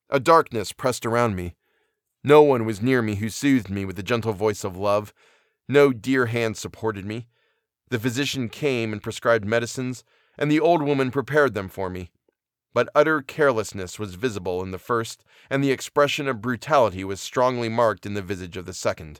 A 0.09 0.19
darkness 0.19 0.71
pressed 0.71 1.06
around 1.06 1.35
me. 1.35 1.56
No 2.24 2.41
one 2.41 2.65
was 2.65 2.81
near 2.81 3.01
me 3.01 3.15
who 3.15 3.29
soothed 3.29 3.69
me 3.69 3.85
with 3.85 3.95
the 3.95 4.03
gentle 4.03 4.33
voice 4.33 4.63
of 4.63 4.75
love. 4.75 5.13
No 5.68 5.91
dear 5.91 6.27
hand 6.27 6.57
supported 6.57 7.06
me. 7.06 7.27
The 7.89 8.00
physician 8.00 8.50
came 8.50 8.91
and 8.91 9.03
prescribed 9.03 9.45
medicines, 9.45 10.03
and 10.38 10.51
the 10.51 10.59
old 10.59 10.81
woman 10.81 11.12
prepared 11.12 11.53
them 11.53 11.69
for 11.69 11.89
me. 11.89 12.09
But 12.77 12.89
utter 12.94 13.24
carelessness 13.24 13.97
was 13.97 14.13
visible 14.13 14.62
in 14.62 14.69
the 14.69 14.77
first, 14.77 15.24
and 15.50 15.63
the 15.63 15.71
expression 15.71 16.27
of 16.27 16.44
brutality 16.44 17.03
was 17.03 17.19
strongly 17.19 17.69
marked 17.69 18.05
in 18.05 18.13
the 18.13 18.22
visage 18.22 18.55
of 18.55 18.67
the 18.67 18.72
second. 18.72 19.19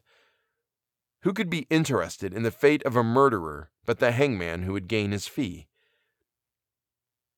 Who 1.23 1.33
could 1.33 1.49
be 1.49 1.65
interested 1.71 2.35
in 2.35 2.43
the 2.43 2.51
fate 2.51 2.83
of 2.83 2.95
a 2.95 3.03
murderer 3.03 3.71
but 3.83 3.97
the 3.97 4.11
hangman 4.11 4.61
who 4.61 4.73
would 4.73 4.87
gain 4.87 5.09
his 5.09 5.27
fee? 5.27 5.65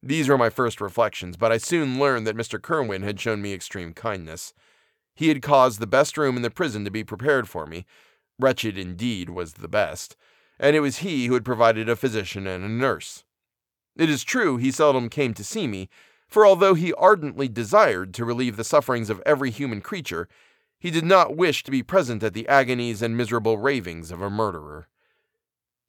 These 0.03 0.27
were 0.27 0.37
my 0.37 0.49
first 0.49 0.81
reflections, 0.81 1.37
but 1.37 1.53
I 1.53 1.57
soon 1.57 2.01
learned 2.01 2.27
that 2.27 2.35
Mr. 2.35 2.61
Kirwin 2.61 3.03
had 3.03 3.17
shown 3.17 3.41
me 3.41 3.53
extreme 3.53 3.93
kindness. 3.93 4.53
He 5.15 5.29
had 5.29 5.41
caused 5.41 5.79
the 5.79 5.87
best 5.87 6.17
room 6.17 6.35
in 6.35 6.41
the 6.41 6.51
prison 6.51 6.83
to 6.83 6.91
be 6.91 7.05
prepared 7.05 7.47
for 7.47 7.65
me. 7.65 7.85
Wretched 8.37 8.77
indeed 8.77 9.29
was 9.29 9.53
the 9.53 9.69
best, 9.69 10.17
and 10.59 10.75
it 10.75 10.81
was 10.81 10.97
he 10.97 11.27
who 11.27 11.35
had 11.35 11.45
provided 11.45 11.87
a 11.87 11.95
physician 11.95 12.45
and 12.45 12.65
a 12.65 12.67
nurse. 12.67 13.23
It 13.95 14.09
is 14.09 14.25
true 14.25 14.57
he 14.57 14.69
seldom 14.69 15.07
came 15.07 15.33
to 15.33 15.45
see 15.45 15.65
me, 15.65 15.89
for 16.29 16.45
although 16.45 16.75
he 16.75 16.93
ardently 16.93 17.47
desired 17.47 18.13
to 18.13 18.23
relieve 18.23 18.55
the 18.55 18.63
sufferings 18.63 19.09
of 19.09 19.21
every 19.25 19.49
human 19.49 19.81
creature, 19.81 20.27
he 20.79 20.91
did 20.91 21.03
not 21.03 21.35
wish 21.35 21.63
to 21.63 21.71
be 21.71 21.83
present 21.83 22.23
at 22.23 22.33
the 22.33 22.47
agonies 22.47 23.01
and 23.01 23.17
miserable 23.17 23.57
ravings 23.57 24.11
of 24.11 24.21
a 24.21 24.29
murderer. 24.29 24.87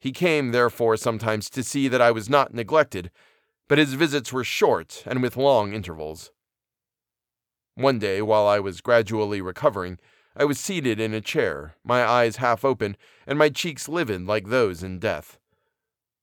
He 0.01 0.13
came, 0.13 0.51
therefore, 0.51 0.97
sometimes 0.97 1.51
to 1.51 1.63
see 1.63 1.87
that 1.89 2.01
I 2.01 2.11
was 2.11 2.31
not 2.31 2.55
neglected, 2.55 3.11
but 3.69 3.79
his 3.79 3.93
visits 3.93 4.33
were 4.33 4.43
short 4.43 5.03
and 5.07 5.23
with 5.23 5.37
long 5.37 5.75
intervals. 5.75 6.33
One 7.75 7.99
day, 7.99 8.23
while 8.23 8.49
I 8.49 8.59
was 8.59 8.81
gradually 8.81 9.41
recovering, 9.41 9.99
I 10.35 10.45
was 10.45 10.59
seated 10.59 10.99
in 10.99 11.13
a 11.13 11.21
chair, 11.21 11.77
my 11.85 12.03
eyes 12.03 12.37
half 12.37 12.65
open, 12.65 12.97
and 13.27 13.39
my 13.39 13.51
cheeks 13.51 13.89
livid 13.89 14.27
like 14.27 14.49
those 14.49 14.83
in 14.83 14.99
death. 14.99 15.39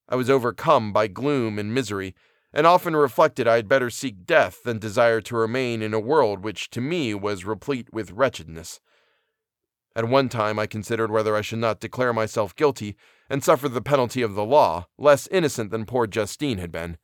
I 0.10 0.16
was 0.16 0.30
overcome 0.30 0.92
by 0.92 1.08
gloom 1.08 1.60
and 1.60 1.74
misery, 1.74 2.16
and 2.58 2.66
often 2.66 2.96
reflected 2.96 3.48
I 3.48 3.58
had 3.58 3.68
better 3.68 3.92
seek 3.92 4.26
death 4.26 4.64
than 4.64 4.80
desire 4.80 5.22
to 5.22 5.38
remain 5.38 5.84
in 5.84 5.94
a 5.94 6.00
world 6.00 6.44
which 6.44 6.72
to 6.72 6.82
me 6.82 7.14
was 7.14 7.46
replete 7.46 7.94
with 7.94 8.10
wretchedness. 8.10 8.80
At 9.96 10.10
one 10.10 10.28
time 10.28 10.58
I 10.58 10.66
considered 10.66 11.12
whether 11.12 11.36
I 11.36 11.42
should 11.42 11.60
not 11.60 11.80
declare 11.80 12.14
myself 12.14 12.56
guilty 12.56 12.96
and 13.30 13.44
suffer 13.44 13.70
the 13.70 13.80
penalty 13.80 14.24
of 14.24 14.34
the 14.34 14.44
law, 14.44 14.88
less 14.98 15.28
innocent 15.28 15.70
than 15.70 15.86
poor 15.86 16.08
Justine 16.08 16.58
had 16.58 16.72
been. 16.72 16.98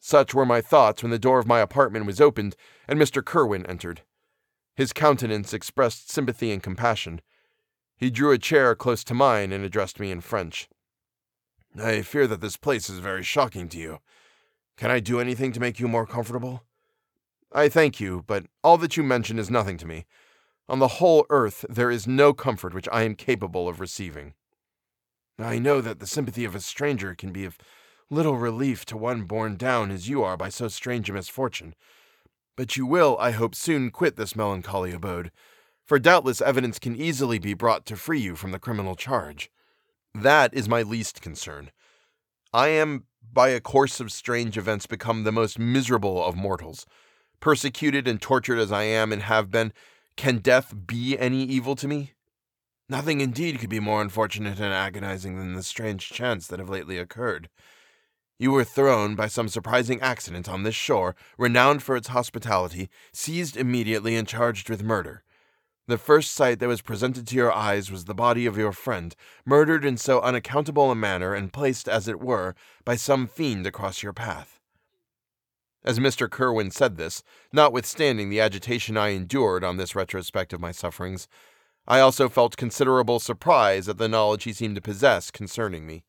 Such 0.00 0.34
were 0.34 0.44
my 0.44 0.60
thoughts 0.60 1.04
when 1.04 1.12
the 1.12 1.20
door 1.20 1.38
of 1.38 1.46
my 1.46 1.60
apartment 1.60 2.06
was 2.06 2.20
opened 2.20 2.56
and 2.88 2.98
Mr. 2.98 3.22
Kirwin 3.22 3.64
entered. 3.68 4.02
His 4.74 4.92
countenance 4.92 5.54
expressed 5.54 6.10
sympathy 6.10 6.50
and 6.50 6.60
compassion. 6.60 7.20
He 7.96 8.10
drew 8.10 8.32
a 8.32 8.38
chair 8.38 8.74
close 8.74 9.04
to 9.04 9.14
mine 9.14 9.52
and 9.52 9.64
addressed 9.64 10.00
me 10.00 10.10
in 10.10 10.20
French. 10.20 10.68
I 11.80 12.02
fear 12.02 12.26
that 12.26 12.40
this 12.40 12.56
place 12.56 12.90
is 12.90 12.98
very 12.98 13.22
shocking 13.22 13.68
to 13.68 13.78
you. 13.78 13.98
Can 14.78 14.92
I 14.92 15.00
do 15.00 15.18
anything 15.18 15.50
to 15.52 15.60
make 15.60 15.80
you 15.80 15.88
more 15.88 16.06
comfortable? 16.06 16.62
I 17.52 17.68
thank 17.68 17.98
you, 17.98 18.22
but 18.28 18.46
all 18.62 18.78
that 18.78 18.96
you 18.96 19.02
mention 19.02 19.36
is 19.36 19.50
nothing 19.50 19.76
to 19.78 19.86
me. 19.86 20.06
On 20.68 20.78
the 20.78 20.86
whole 20.86 21.26
earth, 21.30 21.64
there 21.68 21.90
is 21.90 22.06
no 22.06 22.32
comfort 22.32 22.72
which 22.72 22.88
I 22.92 23.02
am 23.02 23.16
capable 23.16 23.68
of 23.68 23.80
receiving. 23.80 24.34
I 25.36 25.58
know 25.58 25.80
that 25.80 25.98
the 25.98 26.06
sympathy 26.06 26.44
of 26.44 26.54
a 26.54 26.60
stranger 26.60 27.16
can 27.16 27.32
be 27.32 27.44
of 27.44 27.58
little 28.08 28.36
relief 28.36 28.84
to 28.86 28.96
one 28.96 29.22
borne 29.24 29.56
down 29.56 29.90
as 29.90 30.08
you 30.08 30.22
are 30.22 30.36
by 30.36 30.48
so 30.48 30.68
strange 30.68 31.10
a 31.10 31.12
misfortune. 31.12 31.74
But 32.56 32.76
you 32.76 32.86
will, 32.86 33.16
I 33.18 33.32
hope, 33.32 33.56
soon 33.56 33.90
quit 33.90 34.14
this 34.14 34.36
melancholy 34.36 34.92
abode, 34.92 35.32
for 35.84 35.98
doubtless 35.98 36.40
evidence 36.40 36.78
can 36.78 36.94
easily 36.94 37.40
be 37.40 37.52
brought 37.52 37.84
to 37.86 37.96
free 37.96 38.20
you 38.20 38.36
from 38.36 38.52
the 38.52 38.60
criminal 38.60 38.94
charge. 38.94 39.50
That 40.14 40.54
is 40.54 40.68
my 40.68 40.82
least 40.82 41.20
concern. 41.20 41.72
I 42.52 42.68
am, 42.68 43.04
by 43.32 43.48
a 43.48 43.60
course 43.60 44.00
of 44.00 44.12
strange 44.12 44.56
events, 44.56 44.86
become 44.86 45.24
the 45.24 45.32
most 45.32 45.58
miserable 45.58 46.24
of 46.24 46.36
mortals. 46.36 46.86
Persecuted 47.40 48.08
and 48.08 48.20
tortured 48.20 48.58
as 48.58 48.72
I 48.72 48.82
am 48.82 49.12
and 49.12 49.22
have 49.22 49.50
been, 49.50 49.72
can 50.16 50.38
death 50.38 50.74
be 50.86 51.16
any 51.18 51.44
evil 51.44 51.76
to 51.76 51.86
me? 51.86 52.14
Nothing 52.88 53.20
indeed 53.20 53.60
could 53.60 53.68
be 53.68 53.80
more 53.80 54.00
unfortunate 54.00 54.58
and 54.58 54.72
agonizing 54.72 55.38
than 55.38 55.54
the 55.54 55.62
strange 55.62 56.08
chance 56.08 56.46
that 56.46 56.58
have 56.58 56.70
lately 56.70 56.98
occurred. 56.98 57.48
You 58.38 58.52
were 58.52 58.64
thrown 58.64 59.14
by 59.14 59.26
some 59.26 59.48
surprising 59.48 60.00
accident 60.00 60.48
on 60.48 60.62
this 60.62 60.74
shore, 60.74 61.14
renowned 61.36 61.82
for 61.82 61.96
its 61.96 62.08
hospitality, 62.08 62.88
seized 63.12 63.56
immediately 63.56 64.16
and 64.16 64.26
charged 64.26 64.70
with 64.70 64.82
murder. 64.82 65.22
The 65.88 65.96
first 65.96 66.32
sight 66.32 66.58
that 66.58 66.68
was 66.68 66.82
presented 66.82 67.26
to 67.26 67.34
your 67.34 67.50
eyes 67.50 67.90
was 67.90 68.04
the 68.04 68.14
body 68.14 68.44
of 68.44 68.58
your 68.58 68.72
friend, 68.72 69.16
murdered 69.46 69.86
in 69.86 69.96
so 69.96 70.20
unaccountable 70.20 70.90
a 70.90 70.94
manner 70.94 71.32
and 71.32 71.50
placed, 71.50 71.88
as 71.88 72.06
it 72.06 72.20
were, 72.20 72.54
by 72.84 72.94
some 72.94 73.26
fiend 73.26 73.66
across 73.66 74.02
your 74.02 74.12
path. 74.12 74.60
As 75.82 75.98
Mr. 75.98 76.28
Kirwin 76.28 76.70
said 76.70 76.98
this, 76.98 77.22
notwithstanding 77.54 78.28
the 78.28 78.38
agitation 78.38 78.98
I 78.98 79.08
endured 79.08 79.64
on 79.64 79.78
this 79.78 79.96
retrospect 79.96 80.52
of 80.52 80.60
my 80.60 80.72
sufferings, 80.72 81.26
I 81.86 82.00
also 82.00 82.28
felt 82.28 82.58
considerable 82.58 83.18
surprise 83.18 83.88
at 83.88 83.96
the 83.96 84.08
knowledge 84.08 84.44
he 84.44 84.52
seemed 84.52 84.74
to 84.74 84.82
possess 84.82 85.30
concerning 85.30 85.86
me. 85.86 86.04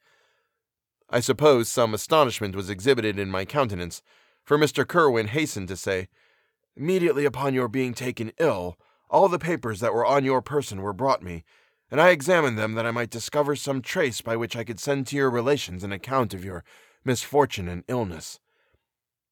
I 1.10 1.22
suppose 1.22 1.70
some 1.70 1.94
astonishment 1.94 2.54
was 2.54 2.70
exhibited 2.70 3.18
in 3.18 3.32
my 3.32 3.46
countenance, 3.46 4.02
for 4.44 4.58
Mr. 4.58 4.84
Kirwin 4.84 5.28
hastened 5.28 5.70
to 5.70 5.78
say, 5.78 6.10
Immediately 6.76 7.24
upon 7.24 7.54
your 7.54 7.70
being 7.70 7.94
taken 7.94 8.34
ill, 8.40 8.78
all 9.10 9.28
the 9.28 9.40
papers 9.40 9.80
that 9.80 9.94
were 9.94 10.06
on 10.06 10.24
your 10.24 10.42
person 10.42 10.82
were 10.82 10.94
brought 10.94 11.24
me, 11.24 11.44
and 11.92 12.00
I 12.00 12.10
examined 12.10 12.58
them 12.58 12.74
that 12.74 12.86
I 12.86 12.92
might 12.92 13.10
discover 13.10 13.56
some 13.56 13.82
trace 13.82 14.22
by 14.22 14.36
which 14.36 14.56
I 14.56 14.64
could 14.64 14.80
send 14.80 15.08
to 15.08 15.16
your 15.16 15.30
relations 15.30 15.84
an 15.84 15.92
account 15.92 16.34
of 16.34 16.46
your 16.46 16.64
misfortune 17.04 17.68
and 17.68 17.84
illness. 17.88 18.40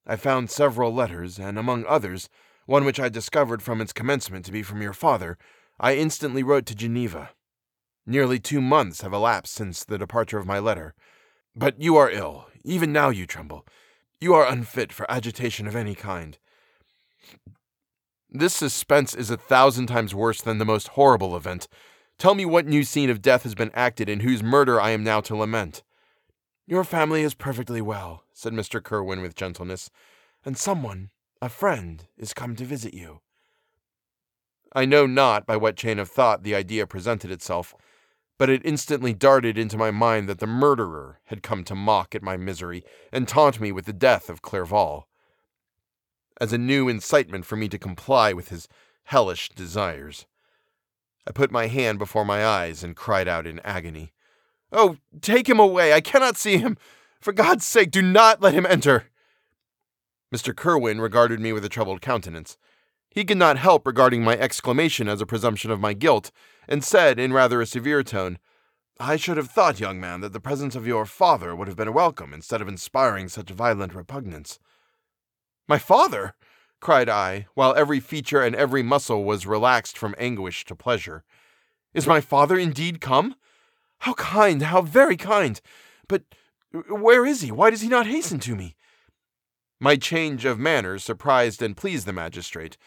I 0.05 0.15
found 0.15 0.50
several 0.50 0.93
letters, 0.93 1.38
and 1.38 1.60
among 1.60 1.86
others, 1.86 2.29
one 2.65 2.86
which 2.86 3.00
I 3.00 3.10
discovered 3.10 3.62
from 3.62 3.81
its 3.81 3.93
commencement 3.93 4.46
to 4.46 4.51
be 4.51 4.63
from 4.63 4.81
your 4.81 4.93
father. 4.93 5.38
I 5.79 5.96
instantly 5.96 6.43
wrote 6.43 6.65
to 6.67 6.75
Geneva. 6.75 7.31
Nearly 8.05 8.39
two 8.39 8.62
months 8.62 9.01
have 9.01 9.13
elapsed 9.13 9.53
since 9.53 9.84
the 9.84 9.98
departure 9.98 10.38
of 10.38 10.48
my 10.48 10.60
letter. 10.60 10.96
But 11.55 11.81
you 11.81 11.98
are 11.98 12.10
ill. 12.10 12.48
Even 12.63 12.91
now 12.91 13.10
you 13.10 13.25
tremble. 13.25 13.65
You 14.19 14.34
are 14.34 14.48
unfit 14.48 14.91
for 14.91 15.10
agitation 15.12 15.67
of 15.67 15.75
any 15.75 15.93
kind. 15.93 16.38
This 18.39 18.53
suspense 18.53 19.15
is 19.15 19.32
a 19.32 19.38
thousand 19.38 19.88
times 19.88 20.13
worse 20.13 20.41
than 20.41 20.60
the 20.60 20.65
most 20.65 20.89
horrible 20.89 21.36
event. 21.36 21.67
Tell 22.20 22.36
me 22.36 22.46
what 22.46 22.67
new 22.67 22.84
scene 22.84 23.10
of 23.10 23.20
death 23.20 23.41
has 23.41 23.56
been 23.56 23.72
acted 23.74 24.08
and 24.08 24.22
whose 24.22 24.44
murder 24.44 24.79
I 24.79 24.91
am 24.91 25.03
now 25.03 25.22
to 25.22 25.36
lament. 25.36 25.82
Your 26.67 26.84
family 26.84 27.24
is 27.24 27.34
perfectly 27.34 27.82
well, 27.82 28.25
said 28.34 28.53
Mr. 28.53 28.79
Kirwin 28.79 29.24
with 29.24 29.34
gentleness, 29.34 29.89
and 30.46 30.56
someone, 30.56 31.10
a 31.41 31.50
friend, 31.50 32.06
is 32.15 32.36
come 32.36 32.56
to 32.58 32.63
visit 32.63 32.94
you. 32.94 33.22
I 34.72 34.86
know 34.86 35.08
not 35.08 35.48
by 35.48 35.58
what 35.58 35.75
chain 35.75 35.98
of 35.98 36.08
thought 36.08 36.44
the 36.44 36.53
idea 36.53 36.86
presented 36.86 37.32
itself 37.32 37.74
but 38.38 38.50
it 38.50 38.62
instantly 38.63 39.13
darted 39.13 39.58
into 39.58 39.77
my 39.77 39.91
mind 39.91 40.29
that 40.29 40.39
the 40.39 40.46
murderer 40.48 41.20
had 41.25 41.41
come 41.41 41.63
to 41.63 41.75
mock 41.75 42.13
at 42.13 42.22
my 42.22 42.38
misery 42.38 42.84
and 43.12 43.27
taunt 43.27 43.60
me 43.60 43.72
with 43.72 43.86
the 43.86 43.94
death 43.94 44.29
of 44.29 44.41
Clerval, 44.41 45.08
as 46.39 46.53
a 46.53 46.58
new 46.58 46.88
incitement 46.88 47.46
for 47.46 47.56
me 47.56 47.67
to 47.70 47.77
comply 47.77 48.34
with 48.34 48.50
his 48.50 48.67
hellish 49.03 49.50
desires. 49.50 50.25
I 51.27 51.32
put 51.32 51.51
my 51.51 51.67
hand 51.67 52.00
before 52.00 52.25
my 52.25 52.46
eyes 52.46 52.84
and 52.84 52.96
cried 52.96 53.27
out 53.27 53.48
in 53.48 53.60
agony, 53.60 54.13
Oh, 54.72 54.98
take 55.22 55.48
him 55.48 55.60
away! 55.60 55.94
I 55.94 56.01
cannot 56.01 56.38
see 56.38 56.58
him! 56.58 56.77
For 57.20 57.32
God's 57.32 57.65
sake, 57.65 57.91
do 57.91 58.01
not 58.01 58.41
let 58.41 58.53
him 58.53 58.65
enter! 58.65 59.06
Mr. 60.34 60.53
Kirwin 60.53 61.00
regarded 61.00 61.39
me 61.39 61.53
with 61.53 61.63
a 61.63 61.70
troubled 61.70 62.01
countenance. 62.01 62.58
He 63.10 63.24
could 63.24 63.38
not 63.38 63.58
help 63.58 63.88
regarding 63.88 64.24
my 64.24 64.38
exclamation 64.38 65.08
as 65.08 65.22
a 65.22 65.25
presumption 65.25 65.72
of 65.72 65.79
my 65.79 65.94
guilt, 65.94 66.32
and 66.67 66.84
said 66.84 67.17
in 67.17 67.34
rather 67.34 67.62
a 67.62 67.65
severe 67.65 68.03
tone, 68.03 68.38
I 69.00 69.15
should 69.15 69.38
have 69.38 69.50
thought, 69.50 69.79
young 69.79 70.00
man, 70.00 70.22
that 70.22 70.34
the 70.34 70.39
presence 70.39 70.75
of 70.75 70.88
your 70.88 71.06
father 71.06 71.56
would 71.56 71.67
have 71.67 71.77
been 71.77 71.94
welcome 71.94 72.34
instead 72.34 72.62
of 72.62 72.67
inspiring 72.67 73.29
such 73.29 73.50
violent 73.50 73.94
repugnance. 73.94 74.60
My 75.67 75.77
father! 75.77 76.33
cried 76.79 77.09
I, 77.09 77.47
while 77.55 77.75
every 77.75 78.00
feature 78.00 78.41
and 78.41 78.55
every 78.55 78.83
muscle 78.83 79.24
was 79.24 79.47
relaxed 79.47 79.97
from 79.97 80.15
anguish 80.17 80.63
to 80.65 80.75
pleasure. 80.75 81.24
Is 81.93 82.05
my 82.05 82.21
father 82.21 82.57
indeed 82.57 83.01
come? 83.01 83.36
How 84.00 84.13
kind, 84.13 84.62
how 84.62 84.81
very 84.81 85.17
kind! 85.17 85.59
But 86.07 86.24
where 86.89 87.25
is 87.25 87.41
he? 87.41 87.51
Why 87.51 87.69
does 87.69 87.81
he 87.81 87.88
not 87.88 88.05
hasten 88.05 88.39
to 88.41 88.55
me? 88.55 88.75
My 89.79 89.95
change 89.95 90.45
of 90.45 90.59
manner 90.59 91.00
surprised 91.00 91.62
and 91.62 91.75
pleased 91.75 92.05
the 92.05 92.13
magistrate, 92.13 92.77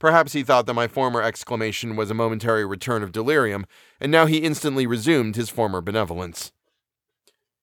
Perhaps 0.00 0.32
he 0.32 0.42
thought 0.42 0.64
that 0.64 0.74
my 0.74 0.88
former 0.88 1.22
exclamation 1.22 1.94
was 1.94 2.10
a 2.10 2.14
momentary 2.14 2.64
return 2.64 3.02
of 3.02 3.12
delirium, 3.12 3.66
and 4.00 4.10
now 4.10 4.24
he 4.24 4.38
instantly 4.38 4.86
resumed 4.86 5.36
his 5.36 5.50
former 5.50 5.82
benevolence. 5.82 6.52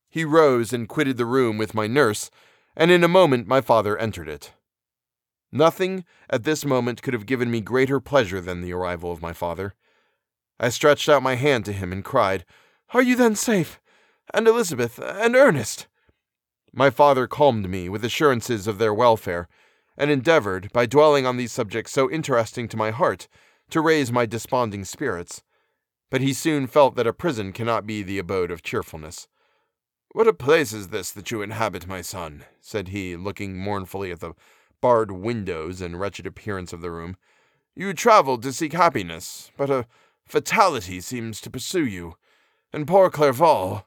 He 0.07 0.23
rose 0.23 0.71
and 0.71 0.87
quitted 0.87 1.17
the 1.17 1.25
room 1.25 1.57
with 1.57 1.73
my 1.73 1.87
nurse, 1.87 2.29
and 2.77 2.91
in 2.91 3.03
a 3.03 3.07
moment 3.07 3.47
my 3.47 3.59
father 3.59 3.97
entered 3.97 4.29
it. 4.29 4.53
Nothing 5.51 6.05
at 6.29 6.43
this 6.43 6.63
moment 6.63 7.01
could 7.01 7.15
have 7.15 7.25
given 7.25 7.49
me 7.49 7.59
greater 7.59 7.99
pleasure 7.99 8.39
than 8.39 8.61
the 8.61 8.71
arrival 8.71 9.11
of 9.11 9.21
my 9.21 9.33
father. 9.33 9.73
I 10.59 10.69
stretched 10.69 11.09
out 11.09 11.23
my 11.23 11.35
hand 11.35 11.65
to 11.65 11.73
him 11.73 11.91
and 11.91 12.05
cried, 12.05 12.45
Are 12.93 13.01
you 13.01 13.15
then 13.15 13.35
safe? 13.35 13.79
And 14.33 14.47
Elizabeth, 14.47 14.99
and 14.99 15.35
Ernest? 15.35 15.87
My 16.71 16.91
father 16.91 17.27
calmed 17.27 17.67
me 17.67 17.89
with 17.89 18.05
assurances 18.05 18.67
of 18.67 18.77
their 18.77 18.93
welfare, 18.93 19.47
and 19.97 20.11
endeavored, 20.11 20.71
by 20.71 20.85
dwelling 20.85 21.25
on 21.25 21.37
these 21.37 21.51
subjects 21.51 21.91
so 21.91 22.11
interesting 22.11 22.67
to 22.67 22.77
my 22.77 22.91
heart, 22.91 23.27
to 23.71 23.81
raise 23.81 24.11
my 24.11 24.27
desponding 24.27 24.85
spirits. 24.85 25.41
But 26.11 26.21
he 26.21 26.33
soon 26.33 26.67
felt 26.67 26.95
that 26.95 27.07
a 27.07 27.13
prison 27.13 27.53
cannot 27.53 27.87
be 27.87 28.03
the 28.03 28.19
abode 28.19 28.51
of 28.51 28.61
cheerfulness. 28.61 29.27
What 30.17 30.27
a 30.27 30.33
place 30.33 30.73
is 30.73 30.87
this 30.87 31.11
that 31.11 31.29
you 31.29 31.43
inhabit, 31.43 31.85
my 31.85 32.01
son? 32.01 32.43
said 32.59 32.87
he, 32.87 33.15
looking 33.15 33.55
mournfully 33.55 34.11
at 34.11 34.19
the 34.19 34.33
barred 34.81 35.11
windows 35.11 35.79
and 35.79 35.99
wretched 35.99 36.25
appearance 36.25 36.73
of 36.73 36.81
the 36.81 36.89
room. 36.89 37.17
You 37.75 37.93
travelled 37.93 38.41
to 38.41 38.51
seek 38.51 38.73
happiness, 38.73 39.51
but 39.55 39.69
a 39.69 39.85
fatality 40.25 41.01
seems 41.01 41.39
to 41.41 41.51
pursue 41.51 41.85
you, 41.85 42.15
and 42.73 42.87
poor 42.87 43.11
Clerval, 43.11 43.85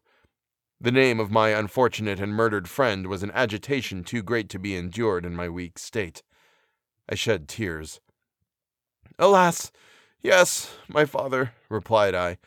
the 0.81 0.93
name 0.93 1.19
of 1.19 1.33
my 1.33 1.49
unfortunate 1.49 2.21
and 2.21 2.33
murdered 2.33 2.69
friend 2.69 3.09
was 3.09 3.25
an 3.25 3.33
agitation 3.33 4.05
too 4.05 4.23
great 4.23 4.49
to 4.51 4.61
be 4.61 4.77
endured 4.77 5.27
in 5.27 5.35
my 5.35 5.49
weak 5.49 5.81
state. 5.81 6.23
I 7.09 7.17
shed 7.17 7.49
tears. 7.49 7.99
Alas, 9.19 9.73
yes, 10.21 10.77
my 10.87 11.07
father, 11.07 11.55
replied 11.69 12.15
I. 12.15 12.39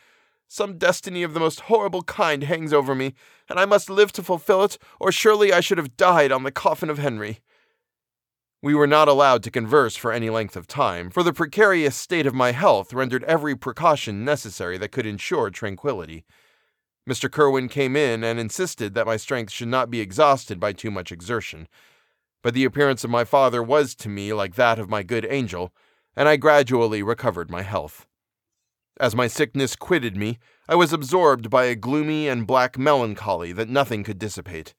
Some 0.54 0.78
destiny 0.78 1.24
of 1.24 1.34
the 1.34 1.40
most 1.40 1.62
horrible 1.62 2.04
kind 2.04 2.44
hangs 2.44 2.74
over 2.74 2.94
me, 2.94 3.16
and 3.50 3.60
I 3.60 3.66
must 3.66 3.90
live 3.90 4.12
to 4.12 4.22
fulfill 4.22 4.64
it, 4.64 4.78
or 5.00 5.12
surely 5.12 5.52
I 5.52 5.62
should 5.62 5.80
have 5.80 5.98
died 5.98 6.32
on 6.32 6.44
the 6.44 6.52
coffin 6.52 6.92
of 6.92 7.00
Henry. 7.00 7.40
We 8.62 8.76
were 8.76 8.86
not 8.86 9.08
allowed 9.08 9.42
to 9.44 9.50
converse 9.50 9.96
for 9.96 10.12
any 10.12 10.30
length 10.30 10.56
of 10.56 10.68
time, 10.68 11.10
for 11.10 11.24
the 11.24 11.34
precarious 11.34 11.96
state 11.96 12.28
of 12.28 12.36
my 12.36 12.52
health 12.52 12.94
rendered 12.94 13.24
every 13.24 13.56
precaution 13.56 14.24
necessary 14.24 14.78
that 14.78 14.92
could 14.92 15.08
ensure 15.08 15.50
tranquillity. 15.50 16.24
Mr. 17.10 17.32
Kirwin 17.32 17.68
came 17.68 17.96
in 17.96 18.24
and 18.24 18.40
insisted 18.40 18.94
that 18.94 19.08
my 19.08 19.18
strength 19.18 19.52
should 19.52 19.70
not 19.70 19.90
be 19.90 20.02
exhausted 20.02 20.60
by 20.60 20.72
too 20.72 20.92
much 20.92 21.12
exertion. 21.12 21.68
But 22.44 22.54
the 22.54 22.66
appearance 22.66 23.04
of 23.04 23.10
my 23.10 23.24
father 23.24 23.64
was 23.64 23.96
to 23.96 24.08
me 24.08 24.34
like 24.34 24.54
that 24.54 24.78
of 24.78 24.88
my 24.88 25.02
good 25.02 25.26
angel, 25.32 25.74
and 26.16 26.30
I 26.30 26.36
gradually 26.36 27.02
recovered 27.02 27.50
my 27.50 27.64
health. 27.64 28.06
As 29.00 29.16
my 29.16 29.28
sickness 29.28 29.76
quitted 29.76 30.16
me, 30.16 30.40
I 30.70 30.76
was 30.76 30.94
absorbed 30.94 31.50
by 31.50 31.66
a 31.66 31.76
gloomy 31.76 32.28
and 32.28 32.46
black 32.48 32.78
melancholy 32.78 33.52
that 33.54 33.70
nothing 33.70 34.04
could 34.04 34.20
dissipate. 34.20 34.76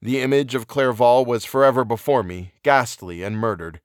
The 0.00 0.20
image 0.20 0.54
of 0.54 0.66
Clerval 0.66 1.24
was 1.24 1.44
forever 1.44 1.84
before 1.84 2.22
me, 2.22 2.52
ghastly 2.62 3.22
and 3.22 3.38
murdered. 3.38 3.80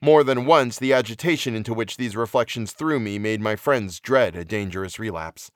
More 0.00 0.22
than 0.22 0.46
once, 0.46 0.78
the 0.78 0.92
agitation 0.92 1.56
into 1.56 1.74
which 1.74 1.96
these 1.96 2.16
reflections 2.16 2.72
threw 2.72 3.00
me 3.00 3.18
made 3.18 3.40
my 3.40 3.56
friends 3.56 3.98
dread 3.98 4.36
a 4.36 4.44
dangerous 4.44 4.98
relapse. 4.98 5.50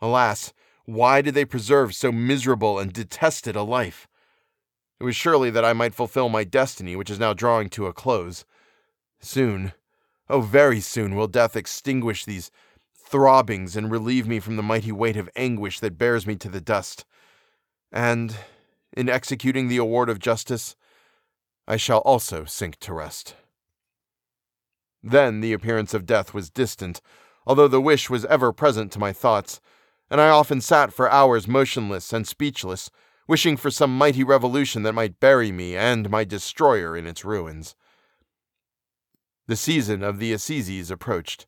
Alas, 0.00 0.52
why 0.84 1.22
did 1.22 1.34
they 1.34 1.44
preserve 1.44 1.94
so 1.94 2.10
miserable 2.10 2.78
and 2.78 2.92
detested 2.92 3.54
a 3.54 3.62
life? 3.62 4.08
It 5.00 5.04
was 5.04 5.14
surely 5.14 5.50
that 5.50 5.64
I 5.64 5.72
might 5.72 5.94
fulfill 5.94 6.28
my 6.28 6.42
destiny, 6.42 6.96
which 6.96 7.10
is 7.10 7.20
now 7.20 7.34
drawing 7.34 7.68
to 7.70 7.86
a 7.86 7.92
close. 7.92 8.44
Soon, 9.20 9.72
oh, 10.28 10.40
very 10.40 10.80
soon, 10.80 11.14
will 11.14 11.28
death 11.28 11.56
extinguish 11.56 12.24
these 12.24 12.50
throbbings 12.94 13.76
and 13.76 13.90
relieve 13.90 14.26
me 14.26 14.40
from 14.40 14.56
the 14.56 14.62
mighty 14.62 14.92
weight 14.92 15.16
of 15.16 15.30
anguish 15.36 15.80
that 15.80 15.98
bears 15.98 16.26
me 16.26 16.36
to 16.36 16.48
the 16.48 16.60
dust. 16.60 17.04
And, 17.92 18.36
in 18.96 19.08
executing 19.08 19.68
the 19.68 19.76
award 19.76 20.08
of 20.08 20.18
justice, 20.18 20.74
I 21.68 21.76
shall 21.76 21.98
also 21.98 22.44
sink 22.44 22.78
to 22.80 22.92
rest. 22.92 23.36
Then 25.02 25.40
the 25.40 25.52
appearance 25.52 25.94
of 25.94 26.06
death 26.06 26.34
was 26.34 26.50
distant, 26.50 27.00
although 27.46 27.68
the 27.68 27.80
wish 27.80 28.10
was 28.10 28.24
ever 28.24 28.52
present 28.52 28.90
to 28.92 28.98
my 28.98 29.12
thoughts, 29.12 29.60
and 30.10 30.20
I 30.20 30.28
often 30.28 30.60
sat 30.60 30.92
for 30.92 31.10
hours 31.10 31.46
motionless 31.46 32.12
and 32.12 32.26
speechless, 32.26 32.90
wishing 33.28 33.56
for 33.56 33.70
some 33.70 33.96
mighty 33.96 34.24
revolution 34.24 34.82
that 34.82 34.94
might 34.94 35.20
bury 35.20 35.52
me 35.52 35.76
and 35.76 36.10
my 36.10 36.24
destroyer 36.24 36.96
in 36.96 37.06
its 37.06 37.24
ruins. 37.24 37.74
The 39.48 39.56
season 39.56 40.02
of 40.02 40.18
the 40.18 40.32
assizes 40.32 40.90
approached. 40.90 41.46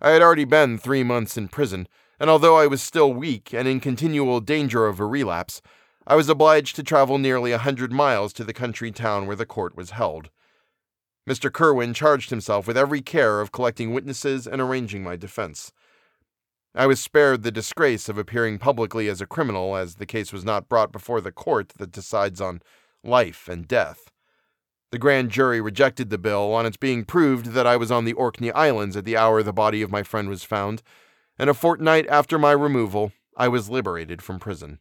I 0.00 0.10
had 0.10 0.22
already 0.22 0.44
been 0.44 0.78
three 0.78 1.02
months 1.02 1.36
in 1.36 1.48
prison, 1.48 1.86
and 2.18 2.30
although 2.30 2.56
I 2.56 2.66
was 2.66 2.82
still 2.82 3.12
weak 3.12 3.52
and 3.52 3.68
in 3.68 3.78
continual 3.78 4.40
danger 4.40 4.86
of 4.86 5.00
a 5.00 5.04
relapse, 5.04 5.60
I 6.06 6.16
was 6.16 6.30
obliged 6.30 6.76
to 6.76 6.82
travel 6.82 7.18
nearly 7.18 7.52
a 7.52 7.58
hundred 7.58 7.92
miles 7.92 8.32
to 8.34 8.44
the 8.44 8.54
country 8.54 8.90
town 8.90 9.26
where 9.26 9.36
the 9.36 9.44
court 9.44 9.76
was 9.76 9.90
held. 9.90 10.30
Mr. 11.28 11.50
Kirwin 11.50 11.94
charged 11.94 12.30
himself 12.30 12.66
with 12.66 12.76
every 12.76 13.02
care 13.02 13.40
of 13.40 13.52
collecting 13.52 13.92
witnesses 13.92 14.46
and 14.46 14.60
arranging 14.62 15.02
my 15.02 15.16
defense. 15.16 15.72
I 16.74 16.86
was 16.86 17.00
spared 17.00 17.42
the 17.42 17.50
disgrace 17.50 18.08
of 18.08 18.16
appearing 18.16 18.58
publicly 18.58 19.08
as 19.08 19.20
a 19.20 19.26
criminal, 19.26 19.76
as 19.76 19.96
the 19.96 20.06
case 20.06 20.32
was 20.32 20.44
not 20.44 20.68
brought 20.68 20.92
before 20.92 21.20
the 21.20 21.32
court 21.32 21.70
that 21.78 21.90
decides 21.90 22.40
on 22.40 22.62
life 23.02 23.48
and 23.48 23.66
death. 23.66 24.10
The 24.92 24.98
grand 24.98 25.30
jury 25.30 25.60
rejected 25.60 26.10
the 26.10 26.18
bill 26.18 26.54
on 26.54 26.64
its 26.64 26.76
being 26.76 27.04
proved 27.04 27.46
that 27.46 27.66
I 27.66 27.76
was 27.76 27.90
on 27.90 28.04
the 28.04 28.12
Orkney 28.12 28.52
Islands 28.52 28.96
at 28.96 29.04
the 29.04 29.16
hour 29.16 29.42
the 29.42 29.52
body 29.52 29.82
of 29.82 29.90
my 29.90 30.02
friend 30.02 30.28
was 30.28 30.44
found, 30.44 30.82
and 31.38 31.50
a 31.50 31.54
fortnight 31.54 32.06
after 32.08 32.38
my 32.38 32.52
removal, 32.52 33.12
I 33.36 33.48
was 33.48 33.68
liberated 33.68 34.22
from 34.22 34.38
prison. 34.38 34.78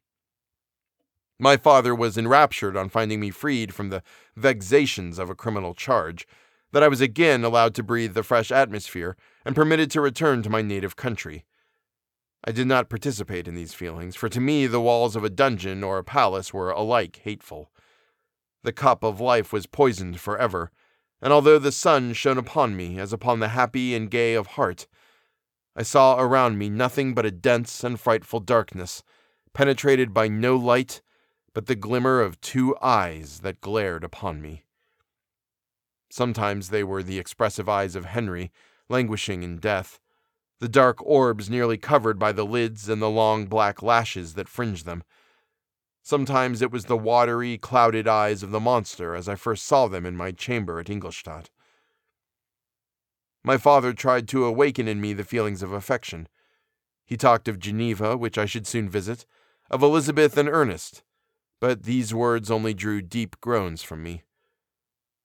My 1.40 1.58
father 1.58 1.94
was 1.94 2.18
enraptured 2.18 2.78
on 2.78 2.88
finding 2.88 3.20
me 3.20 3.30
freed 3.30 3.74
from 3.74 3.90
the 3.90 4.04
vexations 4.36 5.20
of 5.20 5.30
a 5.30 5.36
criminal 5.36 5.74
charge, 5.74 6.28
that 6.72 6.84
I 6.84 6.88
was 6.88 7.02
again 7.02 7.44
allowed 7.44 7.74
to 7.76 7.84
breathe 7.84 8.14
the 8.14 8.24
fresh 8.24 8.52
atmosphere, 8.52 9.18
and 9.44 9.56
permitted 9.56 9.90
to 9.92 10.02
return 10.02 10.44
to 10.44 10.50
my 10.50 10.62
native 10.62 10.96
country. 10.96 11.46
I 12.44 12.52
did 12.52 12.68
not 12.68 12.90
participate 12.90 13.48
in 13.48 13.56
these 13.56 13.74
feelings, 13.74 14.16
for 14.16 14.30
to 14.30 14.40
me 14.40 14.68
the 14.68 14.80
walls 14.80 15.16
of 15.16 15.24
a 15.24 15.30
dungeon 15.30 15.84
or 15.84 15.98
a 15.98 16.04
palace 16.04 16.54
were 16.54 16.70
alike 16.70 17.22
hateful. 17.24 17.72
The 18.66 18.74
cup 18.74 19.04
of 19.04 19.22
life 19.22 19.54
was 19.54 19.68
poisoned 19.68 20.20
forever, 20.20 20.72
and 21.22 21.32
although 21.32 21.60
the 21.60 21.72
sun 21.72 22.14
shone 22.14 22.40
upon 22.40 22.76
me 22.76 22.98
as 22.98 23.14
upon 23.14 23.40
the 23.40 23.50
happy 23.50 23.94
and 23.94 24.10
gay 24.10 24.34
of 24.34 24.48
heart, 24.48 24.88
I 25.76 25.84
saw 25.84 26.20
around 26.20 26.58
me 26.58 26.70
nothing 26.70 27.14
but 27.14 27.28
a 27.28 27.32
dense 27.32 27.84
and 27.84 28.00
frightful 28.00 28.40
darkness, 28.40 29.04
penetrated 29.54 30.16
by 30.16 30.30
no 30.30 30.56
light 30.56 31.04
but 31.54 31.68
the 31.68 31.76
glimmer 31.76 32.22
of 32.22 32.42
two 32.42 32.76
eyes 32.82 33.42
that 33.42 33.62
glared 33.62 34.04
upon 34.04 34.42
me. 34.42 34.66
Sometimes 36.10 36.70
they 36.70 36.84
were 36.84 37.04
the 37.04 37.20
expressive 37.20 37.70
eyes 37.70 37.96
of 37.96 38.06
Henry, 38.06 38.52
languishing 38.90 39.44
in 39.44 39.58
death, 39.58 40.00
the 40.60 40.68
dark 40.68 41.06
orbs 41.06 41.52
nearly 41.52 41.78
covered 41.78 42.18
by 42.18 42.32
the 42.32 42.46
lids 42.46 42.90
and 42.90 43.00
the 43.00 43.12
long 43.12 43.46
black 43.46 43.84
lashes 43.84 44.34
that 44.34 44.50
fringed 44.50 44.88
them. 44.88 45.04
Sometimes 46.08 46.62
it 46.62 46.70
was 46.70 46.86
the 46.86 46.96
watery, 46.96 47.58
clouded 47.58 48.08
eyes 48.08 48.44
of 48.44 48.52
the 48.52 48.60
monster 48.60 49.16
as 49.16 49.28
I 49.28 49.34
first 49.34 49.66
saw 49.66 49.88
them 49.88 50.06
in 50.06 50.16
my 50.16 50.32
chamber 50.32 50.80
at 50.80 50.88
Ingolstadt. 50.88 51.50
My 53.44 53.58
father 53.58 53.92
tried 53.92 54.28
to 54.28 54.46
awaken 54.46 54.88
in 54.88 55.02
me 55.02 55.14
the 55.14 55.24
feelings 55.24 55.64
of 55.64 55.72
affection. 55.72 56.28
He 57.08 57.18
talked 57.18 57.48
of 57.48 57.58
Geneva, 57.58 58.16
which 58.16 58.38
I 58.38 58.46
should 58.46 58.68
soon 58.68 58.88
visit, 58.88 59.26
of 59.72 59.82
Elizabeth 59.82 60.38
and 60.38 60.48
Ernest, 60.48 61.02
but 61.60 61.86
these 61.86 62.14
words 62.14 62.52
only 62.52 62.76
drew 62.76 63.02
deep 63.02 63.42
groans 63.42 63.82
from 63.82 64.04
me. 64.04 64.22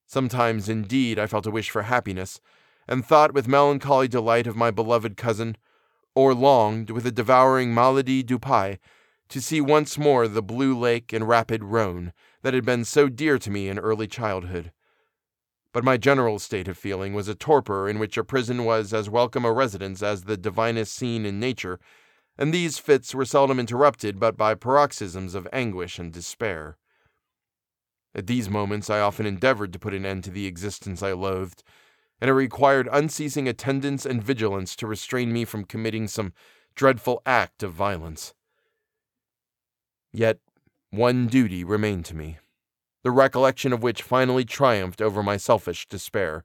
Sometimes, 0.06 0.70
indeed, 0.70 1.18
I 1.18 1.26
felt 1.26 1.44
a 1.44 1.50
wish 1.50 1.68
for 1.68 1.82
happiness, 1.82 2.40
and 2.88 3.04
thought 3.04 3.34
with 3.34 3.46
melancholy 3.46 4.08
delight 4.08 4.46
of 4.46 4.56
my 4.56 4.70
beloved 4.70 5.18
cousin, 5.18 5.58
or 6.14 6.32
longed, 6.32 6.88
with 6.88 7.04
a 7.04 7.12
devouring 7.12 7.74
maladie 7.74 8.22
du 8.22 8.38
pays, 8.38 8.78
to 9.30 9.40
see 9.40 9.60
once 9.60 9.96
more 9.96 10.26
the 10.26 10.42
blue 10.42 10.76
lake 10.76 11.12
and 11.12 11.26
rapid 11.26 11.62
Rhone 11.62 12.12
that 12.42 12.52
had 12.52 12.64
been 12.64 12.84
so 12.84 13.08
dear 13.08 13.38
to 13.38 13.50
me 13.50 13.68
in 13.68 13.78
early 13.78 14.06
childhood. 14.06 14.72
But 15.72 15.84
my 15.84 15.96
general 15.96 16.40
state 16.40 16.66
of 16.66 16.76
feeling 16.76 17.14
was 17.14 17.28
a 17.28 17.36
torpor 17.36 17.88
in 17.88 18.00
which 18.00 18.18
a 18.18 18.24
prison 18.24 18.64
was 18.64 18.92
as 18.92 19.08
welcome 19.08 19.44
a 19.44 19.52
residence 19.52 20.02
as 20.02 20.24
the 20.24 20.36
divinest 20.36 20.92
scene 20.92 21.24
in 21.24 21.38
nature, 21.38 21.78
and 22.36 22.52
these 22.52 22.78
fits 22.78 23.14
were 23.14 23.24
seldom 23.24 23.60
interrupted 23.60 24.18
but 24.18 24.36
by 24.36 24.54
paroxysms 24.56 25.36
of 25.36 25.46
anguish 25.52 26.00
and 26.00 26.12
despair. 26.12 26.76
At 28.12 28.26
these 28.26 28.50
moments 28.50 28.90
I 28.90 28.98
often 28.98 29.26
endeavored 29.26 29.72
to 29.72 29.78
put 29.78 29.94
an 29.94 30.04
end 30.04 30.24
to 30.24 30.32
the 30.32 30.46
existence 30.46 31.04
I 31.04 31.12
loathed, 31.12 31.62
and 32.20 32.28
it 32.28 32.34
required 32.34 32.88
unceasing 32.90 33.46
attendance 33.46 34.04
and 34.04 34.20
vigilance 34.20 34.74
to 34.76 34.88
restrain 34.88 35.32
me 35.32 35.44
from 35.44 35.64
committing 35.64 36.08
some 36.08 36.32
dreadful 36.74 37.22
act 37.24 37.62
of 37.62 37.72
violence. 37.72 38.34
Yet 40.12 40.38
one 40.90 41.26
duty 41.28 41.62
remained 41.62 42.04
to 42.06 42.16
me, 42.16 42.38
the 43.02 43.10
recollection 43.10 43.72
of 43.72 43.82
which 43.82 44.02
finally 44.02 44.44
triumphed 44.44 45.00
over 45.00 45.22
my 45.22 45.36
selfish 45.36 45.86
despair. 45.86 46.44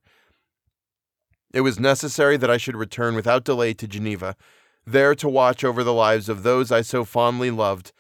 It 1.53 1.61
was 1.61 1.79
necessary 1.79 2.37
that 2.37 2.51
I 2.51 2.57
should 2.57 2.75
return 2.75 3.15
without 3.15 3.43
delay 3.43 3.73
to 3.75 3.87
Geneva, 3.87 4.35
there 4.85 5.15
to 5.15 5.29
watch 5.29 5.63
over 5.63 5.83
the 5.83 5.93
lives 5.93 6.29
of 6.29 6.43
those 6.43 6.71
I 6.71 6.81
so 6.81 7.05
fondly 7.05 7.49
loved, 7.49 7.91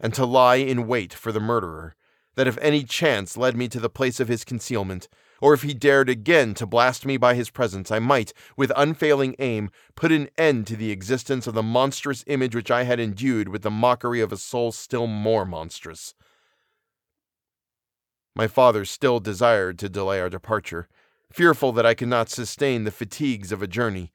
and 0.00 0.12
to 0.14 0.26
lie 0.26 0.56
in 0.56 0.88
wait 0.88 1.12
for 1.14 1.30
the 1.30 1.40
murderer, 1.40 1.94
that 2.34 2.48
if 2.48 2.58
any 2.58 2.82
chance 2.82 3.36
led 3.36 3.56
me 3.56 3.68
to 3.68 3.78
the 3.78 3.90
place 3.90 4.18
of 4.18 4.28
his 4.28 4.44
concealment, 4.44 5.08
or 5.42 5.52
if 5.52 5.62
he 5.62 5.74
dared 5.74 6.08
again 6.08 6.54
to 6.54 6.64
blast 6.64 7.04
me 7.04 7.16
by 7.16 7.34
his 7.34 7.50
presence, 7.50 7.90
I 7.90 7.98
might, 7.98 8.32
with 8.56 8.70
unfailing 8.76 9.34
aim, 9.40 9.70
put 9.96 10.12
an 10.12 10.28
end 10.38 10.68
to 10.68 10.76
the 10.76 10.92
existence 10.92 11.48
of 11.48 11.54
the 11.54 11.64
monstrous 11.64 12.22
image 12.28 12.54
which 12.54 12.70
I 12.70 12.84
had 12.84 13.00
endued 13.00 13.48
with 13.48 13.62
the 13.62 13.70
mockery 13.70 14.20
of 14.20 14.30
a 14.30 14.36
soul 14.36 14.70
still 14.70 15.08
more 15.08 15.44
monstrous. 15.44 16.14
My 18.36 18.46
father 18.46 18.84
still 18.84 19.18
desired 19.18 19.80
to 19.80 19.88
delay 19.88 20.20
our 20.20 20.30
departure, 20.30 20.86
fearful 21.32 21.72
that 21.72 21.84
I 21.84 21.94
could 21.94 22.06
not 22.06 22.30
sustain 22.30 22.84
the 22.84 22.92
fatigues 22.92 23.50
of 23.50 23.62
a 23.62 23.66
journey, 23.66 24.12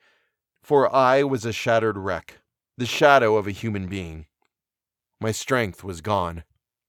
for 0.64 0.94
I 0.96 1.24
was 1.24 1.44
a 1.44 1.52
shattered 1.52 1.98
wreck, 1.98 2.40
the 2.78 2.86
shadow 2.86 3.36
of 3.36 3.48
a 3.48 3.52
human 3.52 3.88
being. 3.88 4.28
My 5.20 5.34
strength 5.34 5.84
was 5.84 6.00
gone. 6.00 6.46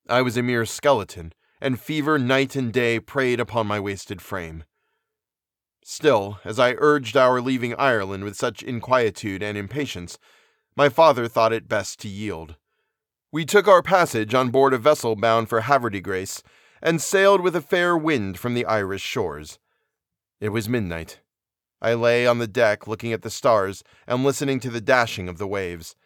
I 0.08 0.22
was 0.22 0.36
a 0.36 0.44
mere 0.44 0.64
skeleton, 0.64 1.32
and 1.60 1.80
fever 1.80 2.18
night 2.18 2.56
and 2.56 2.72
day 2.72 3.00
preyed 3.00 3.40
upon 3.40 3.66
my 3.66 3.80
wasted 3.80 4.22
frame. 4.22 4.64
Still, 5.84 6.38
as 6.44 6.58
I 6.58 6.74
urged 6.78 7.16
our 7.16 7.40
leaving 7.40 7.74
Ireland 7.76 8.24
with 8.24 8.36
such 8.36 8.62
inquietude 8.62 9.42
and 9.42 9.56
impatience, 9.56 10.18
my 10.76 10.88
father 10.88 11.28
thought 11.28 11.52
it 11.52 11.68
best 11.68 11.98
to 12.00 12.08
yield. 12.08 12.56
We 13.32 13.44
took 13.44 13.66
our 13.66 13.82
passage 13.82 14.34
on 14.34 14.50
board 14.50 14.72
a 14.72 14.78
vessel 14.78 15.16
bound 15.16 15.48
for 15.48 15.62
Havre-de-Grace, 15.62 16.42
and 16.82 17.02
sailed 17.02 17.40
with 17.40 17.56
a 17.56 17.60
fair 17.60 17.96
wind 17.96 18.38
from 18.38 18.54
the 18.54 18.64
Irish 18.64 19.02
shores. 19.02 19.58
It 20.40 20.50
was 20.50 20.68
midnight. 20.68 21.20
I 21.80 21.94
lay 21.94 22.26
on 22.26 22.38
the 22.38 22.46
deck 22.46 22.86
looking 22.86 23.12
at 23.12 23.22
the 23.22 23.30
stars 23.30 23.82
and 24.06 24.24
listening 24.24 24.60
to 24.60 24.70
the 24.70 24.80
dashing 24.80 25.28
of 25.28 25.38
the 25.38 25.46
waves. 25.46 25.96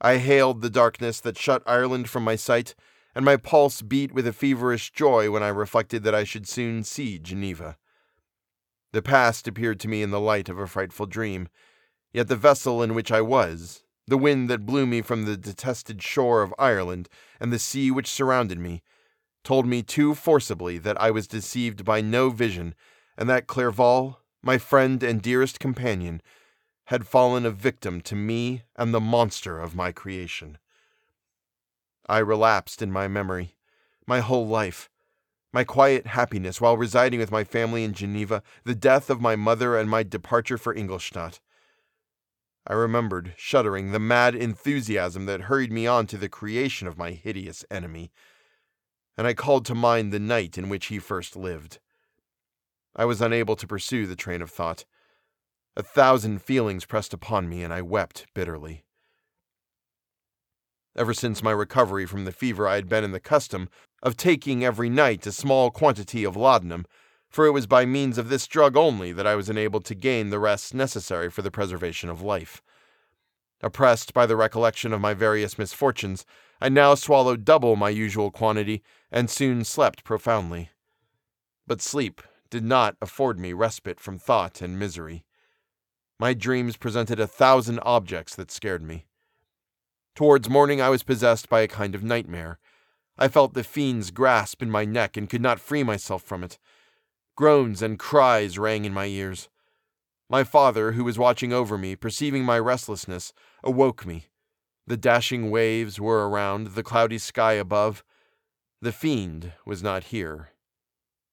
I 0.00 0.18
hailed 0.18 0.60
the 0.60 0.70
darkness 0.70 1.20
that 1.20 1.38
shut 1.38 1.62
Ireland 1.66 2.10
from 2.10 2.24
my 2.24 2.36
sight 2.36 2.74
and 3.14 3.24
my 3.24 3.36
pulse 3.36 3.82
beat 3.82 4.12
with 4.12 4.26
a 4.26 4.32
feverish 4.32 4.90
joy 4.92 5.30
when 5.30 5.42
I 5.42 5.48
reflected 5.48 6.02
that 6.02 6.14
I 6.14 6.24
should 6.24 6.48
soon 6.48 6.82
see 6.84 7.18
Geneva. 7.18 7.76
The 8.92 9.02
past 9.02 9.46
appeared 9.48 9.80
to 9.80 9.88
me 9.88 10.02
in 10.02 10.10
the 10.10 10.20
light 10.20 10.48
of 10.48 10.58
a 10.58 10.66
frightful 10.66 11.06
dream, 11.06 11.48
yet 12.12 12.28
the 12.28 12.36
vessel 12.36 12.82
in 12.82 12.94
which 12.94 13.12
I 13.12 13.20
was, 13.20 13.84
the 14.06 14.18
wind 14.18 14.50
that 14.50 14.66
blew 14.66 14.86
me 14.86 15.02
from 15.02 15.24
the 15.24 15.36
detested 15.36 16.02
shore 16.02 16.42
of 16.42 16.54
Ireland, 16.58 17.08
and 17.40 17.52
the 17.52 17.58
sea 17.58 17.90
which 17.90 18.06
surrounded 18.08 18.58
me, 18.58 18.82
told 19.42 19.66
me 19.66 19.82
too 19.82 20.14
forcibly 20.14 20.78
that 20.78 21.00
I 21.00 21.10
was 21.10 21.26
deceived 21.26 21.84
by 21.84 22.00
no 22.00 22.30
vision, 22.30 22.74
and 23.16 23.28
that 23.28 23.46
Clerval, 23.46 24.20
my 24.42 24.58
friend 24.58 25.02
and 25.02 25.22
dearest 25.22 25.60
companion, 25.60 26.20
had 26.86 27.06
fallen 27.06 27.46
a 27.46 27.50
victim 27.50 28.00
to 28.02 28.14
me 28.14 28.62
and 28.76 28.92
the 28.92 29.00
monster 29.00 29.58
of 29.58 29.74
my 29.74 29.90
creation. 29.90 30.58
I 32.06 32.18
relapsed 32.18 32.82
in 32.82 32.92
my 32.92 33.08
memory, 33.08 33.56
my 34.06 34.20
whole 34.20 34.46
life, 34.46 34.90
my 35.52 35.64
quiet 35.64 36.08
happiness 36.08 36.60
while 36.60 36.76
residing 36.76 37.20
with 37.20 37.30
my 37.30 37.44
family 37.44 37.84
in 37.84 37.92
Geneva, 37.94 38.42
the 38.64 38.74
death 38.74 39.08
of 39.08 39.20
my 39.20 39.36
mother, 39.36 39.76
and 39.76 39.88
my 39.88 40.02
departure 40.02 40.58
for 40.58 40.74
Ingolstadt. 40.74 41.40
I 42.66 42.72
remembered, 42.72 43.34
shuddering, 43.36 43.92
the 43.92 43.98
mad 43.98 44.34
enthusiasm 44.34 45.26
that 45.26 45.42
hurried 45.42 45.70
me 45.70 45.86
on 45.86 46.06
to 46.08 46.16
the 46.16 46.28
creation 46.28 46.88
of 46.88 46.98
my 46.98 47.12
hideous 47.12 47.64
enemy. 47.70 48.10
and 49.16 49.26
I 49.26 49.34
called 49.34 49.64
to 49.66 49.74
mind 49.74 50.12
the 50.12 50.18
night 50.18 50.58
in 50.58 50.68
which 50.68 50.86
he 50.86 50.98
first 50.98 51.36
lived. 51.36 51.78
I 52.96 53.04
was 53.04 53.20
unable 53.20 53.56
to 53.56 53.66
pursue 53.66 54.06
the 54.06 54.16
train 54.16 54.42
of 54.42 54.50
thought. 54.50 54.84
A 55.76 55.82
thousand 55.82 56.42
feelings 56.42 56.84
pressed 56.84 57.12
upon 57.12 57.48
me, 57.48 57.62
and 57.62 57.72
I 57.72 57.82
wept 57.82 58.26
bitterly. 58.34 58.83
Ever 60.96 61.12
since 61.12 61.42
my 61.42 61.50
recovery 61.50 62.06
from 62.06 62.24
the 62.24 62.32
fever, 62.32 62.68
I 62.68 62.76
had 62.76 62.88
been 62.88 63.02
in 63.02 63.12
the 63.12 63.20
custom 63.20 63.68
of 64.02 64.16
taking 64.16 64.64
every 64.64 64.88
night 64.88 65.26
a 65.26 65.32
small 65.32 65.70
quantity 65.70 66.22
of 66.22 66.36
laudanum, 66.36 66.86
for 67.28 67.46
it 67.46 67.50
was 67.50 67.66
by 67.66 67.84
means 67.84 68.16
of 68.16 68.28
this 68.28 68.46
drug 68.46 68.76
only 68.76 69.12
that 69.12 69.26
I 69.26 69.34
was 69.34 69.50
enabled 69.50 69.84
to 69.86 69.94
gain 69.96 70.30
the 70.30 70.38
rest 70.38 70.72
necessary 70.72 71.30
for 71.30 71.42
the 71.42 71.50
preservation 71.50 72.08
of 72.08 72.22
life. 72.22 72.62
Oppressed 73.60 74.14
by 74.14 74.24
the 74.26 74.36
recollection 74.36 74.92
of 74.92 75.00
my 75.00 75.14
various 75.14 75.58
misfortunes, 75.58 76.24
I 76.60 76.68
now 76.68 76.94
swallowed 76.94 77.44
double 77.44 77.74
my 77.74 77.88
usual 77.88 78.30
quantity 78.30 78.82
and 79.10 79.28
soon 79.28 79.64
slept 79.64 80.04
profoundly. 80.04 80.70
But 81.66 81.82
sleep 81.82 82.22
did 82.50 82.62
not 82.62 82.96
afford 83.02 83.40
me 83.40 83.52
respite 83.52 83.98
from 83.98 84.18
thought 84.18 84.60
and 84.60 84.78
misery. 84.78 85.24
My 86.20 86.34
dreams 86.34 86.76
presented 86.76 87.18
a 87.18 87.26
thousand 87.26 87.80
objects 87.80 88.36
that 88.36 88.52
scared 88.52 88.82
me. 88.82 89.06
Towards 90.14 90.48
morning, 90.48 90.80
I 90.80 90.90
was 90.90 91.02
possessed 91.02 91.48
by 91.48 91.62
a 91.62 91.68
kind 91.68 91.92
of 91.94 92.04
nightmare. 92.04 92.60
I 93.18 93.26
felt 93.26 93.54
the 93.54 93.64
fiend's 93.64 94.12
grasp 94.12 94.62
in 94.62 94.70
my 94.70 94.84
neck 94.84 95.16
and 95.16 95.28
could 95.28 95.42
not 95.42 95.58
free 95.58 95.82
myself 95.82 96.22
from 96.22 96.44
it. 96.44 96.56
Groans 97.36 97.82
and 97.82 97.98
cries 97.98 98.56
rang 98.56 98.84
in 98.84 98.94
my 98.94 99.06
ears. 99.06 99.48
My 100.30 100.44
father, 100.44 100.92
who 100.92 101.02
was 101.02 101.18
watching 101.18 101.52
over 101.52 101.76
me, 101.76 101.96
perceiving 101.96 102.44
my 102.44 102.60
restlessness, 102.60 103.32
awoke 103.64 104.06
me. 104.06 104.26
The 104.86 104.96
dashing 104.96 105.50
waves 105.50 105.98
were 105.98 106.28
around, 106.28 106.68
the 106.68 106.84
cloudy 106.84 107.18
sky 107.18 107.54
above. 107.54 108.04
The 108.80 108.92
fiend 108.92 109.52
was 109.66 109.82
not 109.82 110.04
here. 110.04 110.50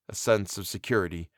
A 0.10 0.16
sense 0.16 0.58
of 0.58 0.68
security, 0.68 1.30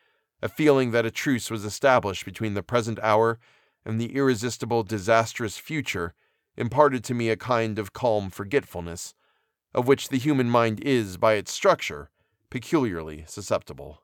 a 0.41 0.47
feeling 0.47 0.91
that 0.91 1.05
a 1.05 1.11
truce 1.11 1.51
was 1.51 1.65
established 1.65 2.23
between 2.23 2.53
the 2.53 2.63
present 2.63 2.99
hour 3.03 3.37
and 3.85 3.99
the 3.99 4.15
irresistible, 4.15 4.83
disastrous 4.83 5.57
future, 5.57 6.13
imparted 6.55 7.03
to 7.05 7.13
me 7.13 7.29
a 7.29 7.35
kind 7.35 7.79
of 7.79 7.93
calm 7.93 8.29
forgetfulness, 8.29 9.15
of 9.73 9.87
which 9.87 10.09
the 10.09 10.17
human 10.17 10.49
mind 10.49 10.79
is, 10.81 11.17
by 11.17 11.33
its 11.33 11.51
structure, 11.51 12.11
peculiarly 12.49 13.25
susceptible. 13.27 14.02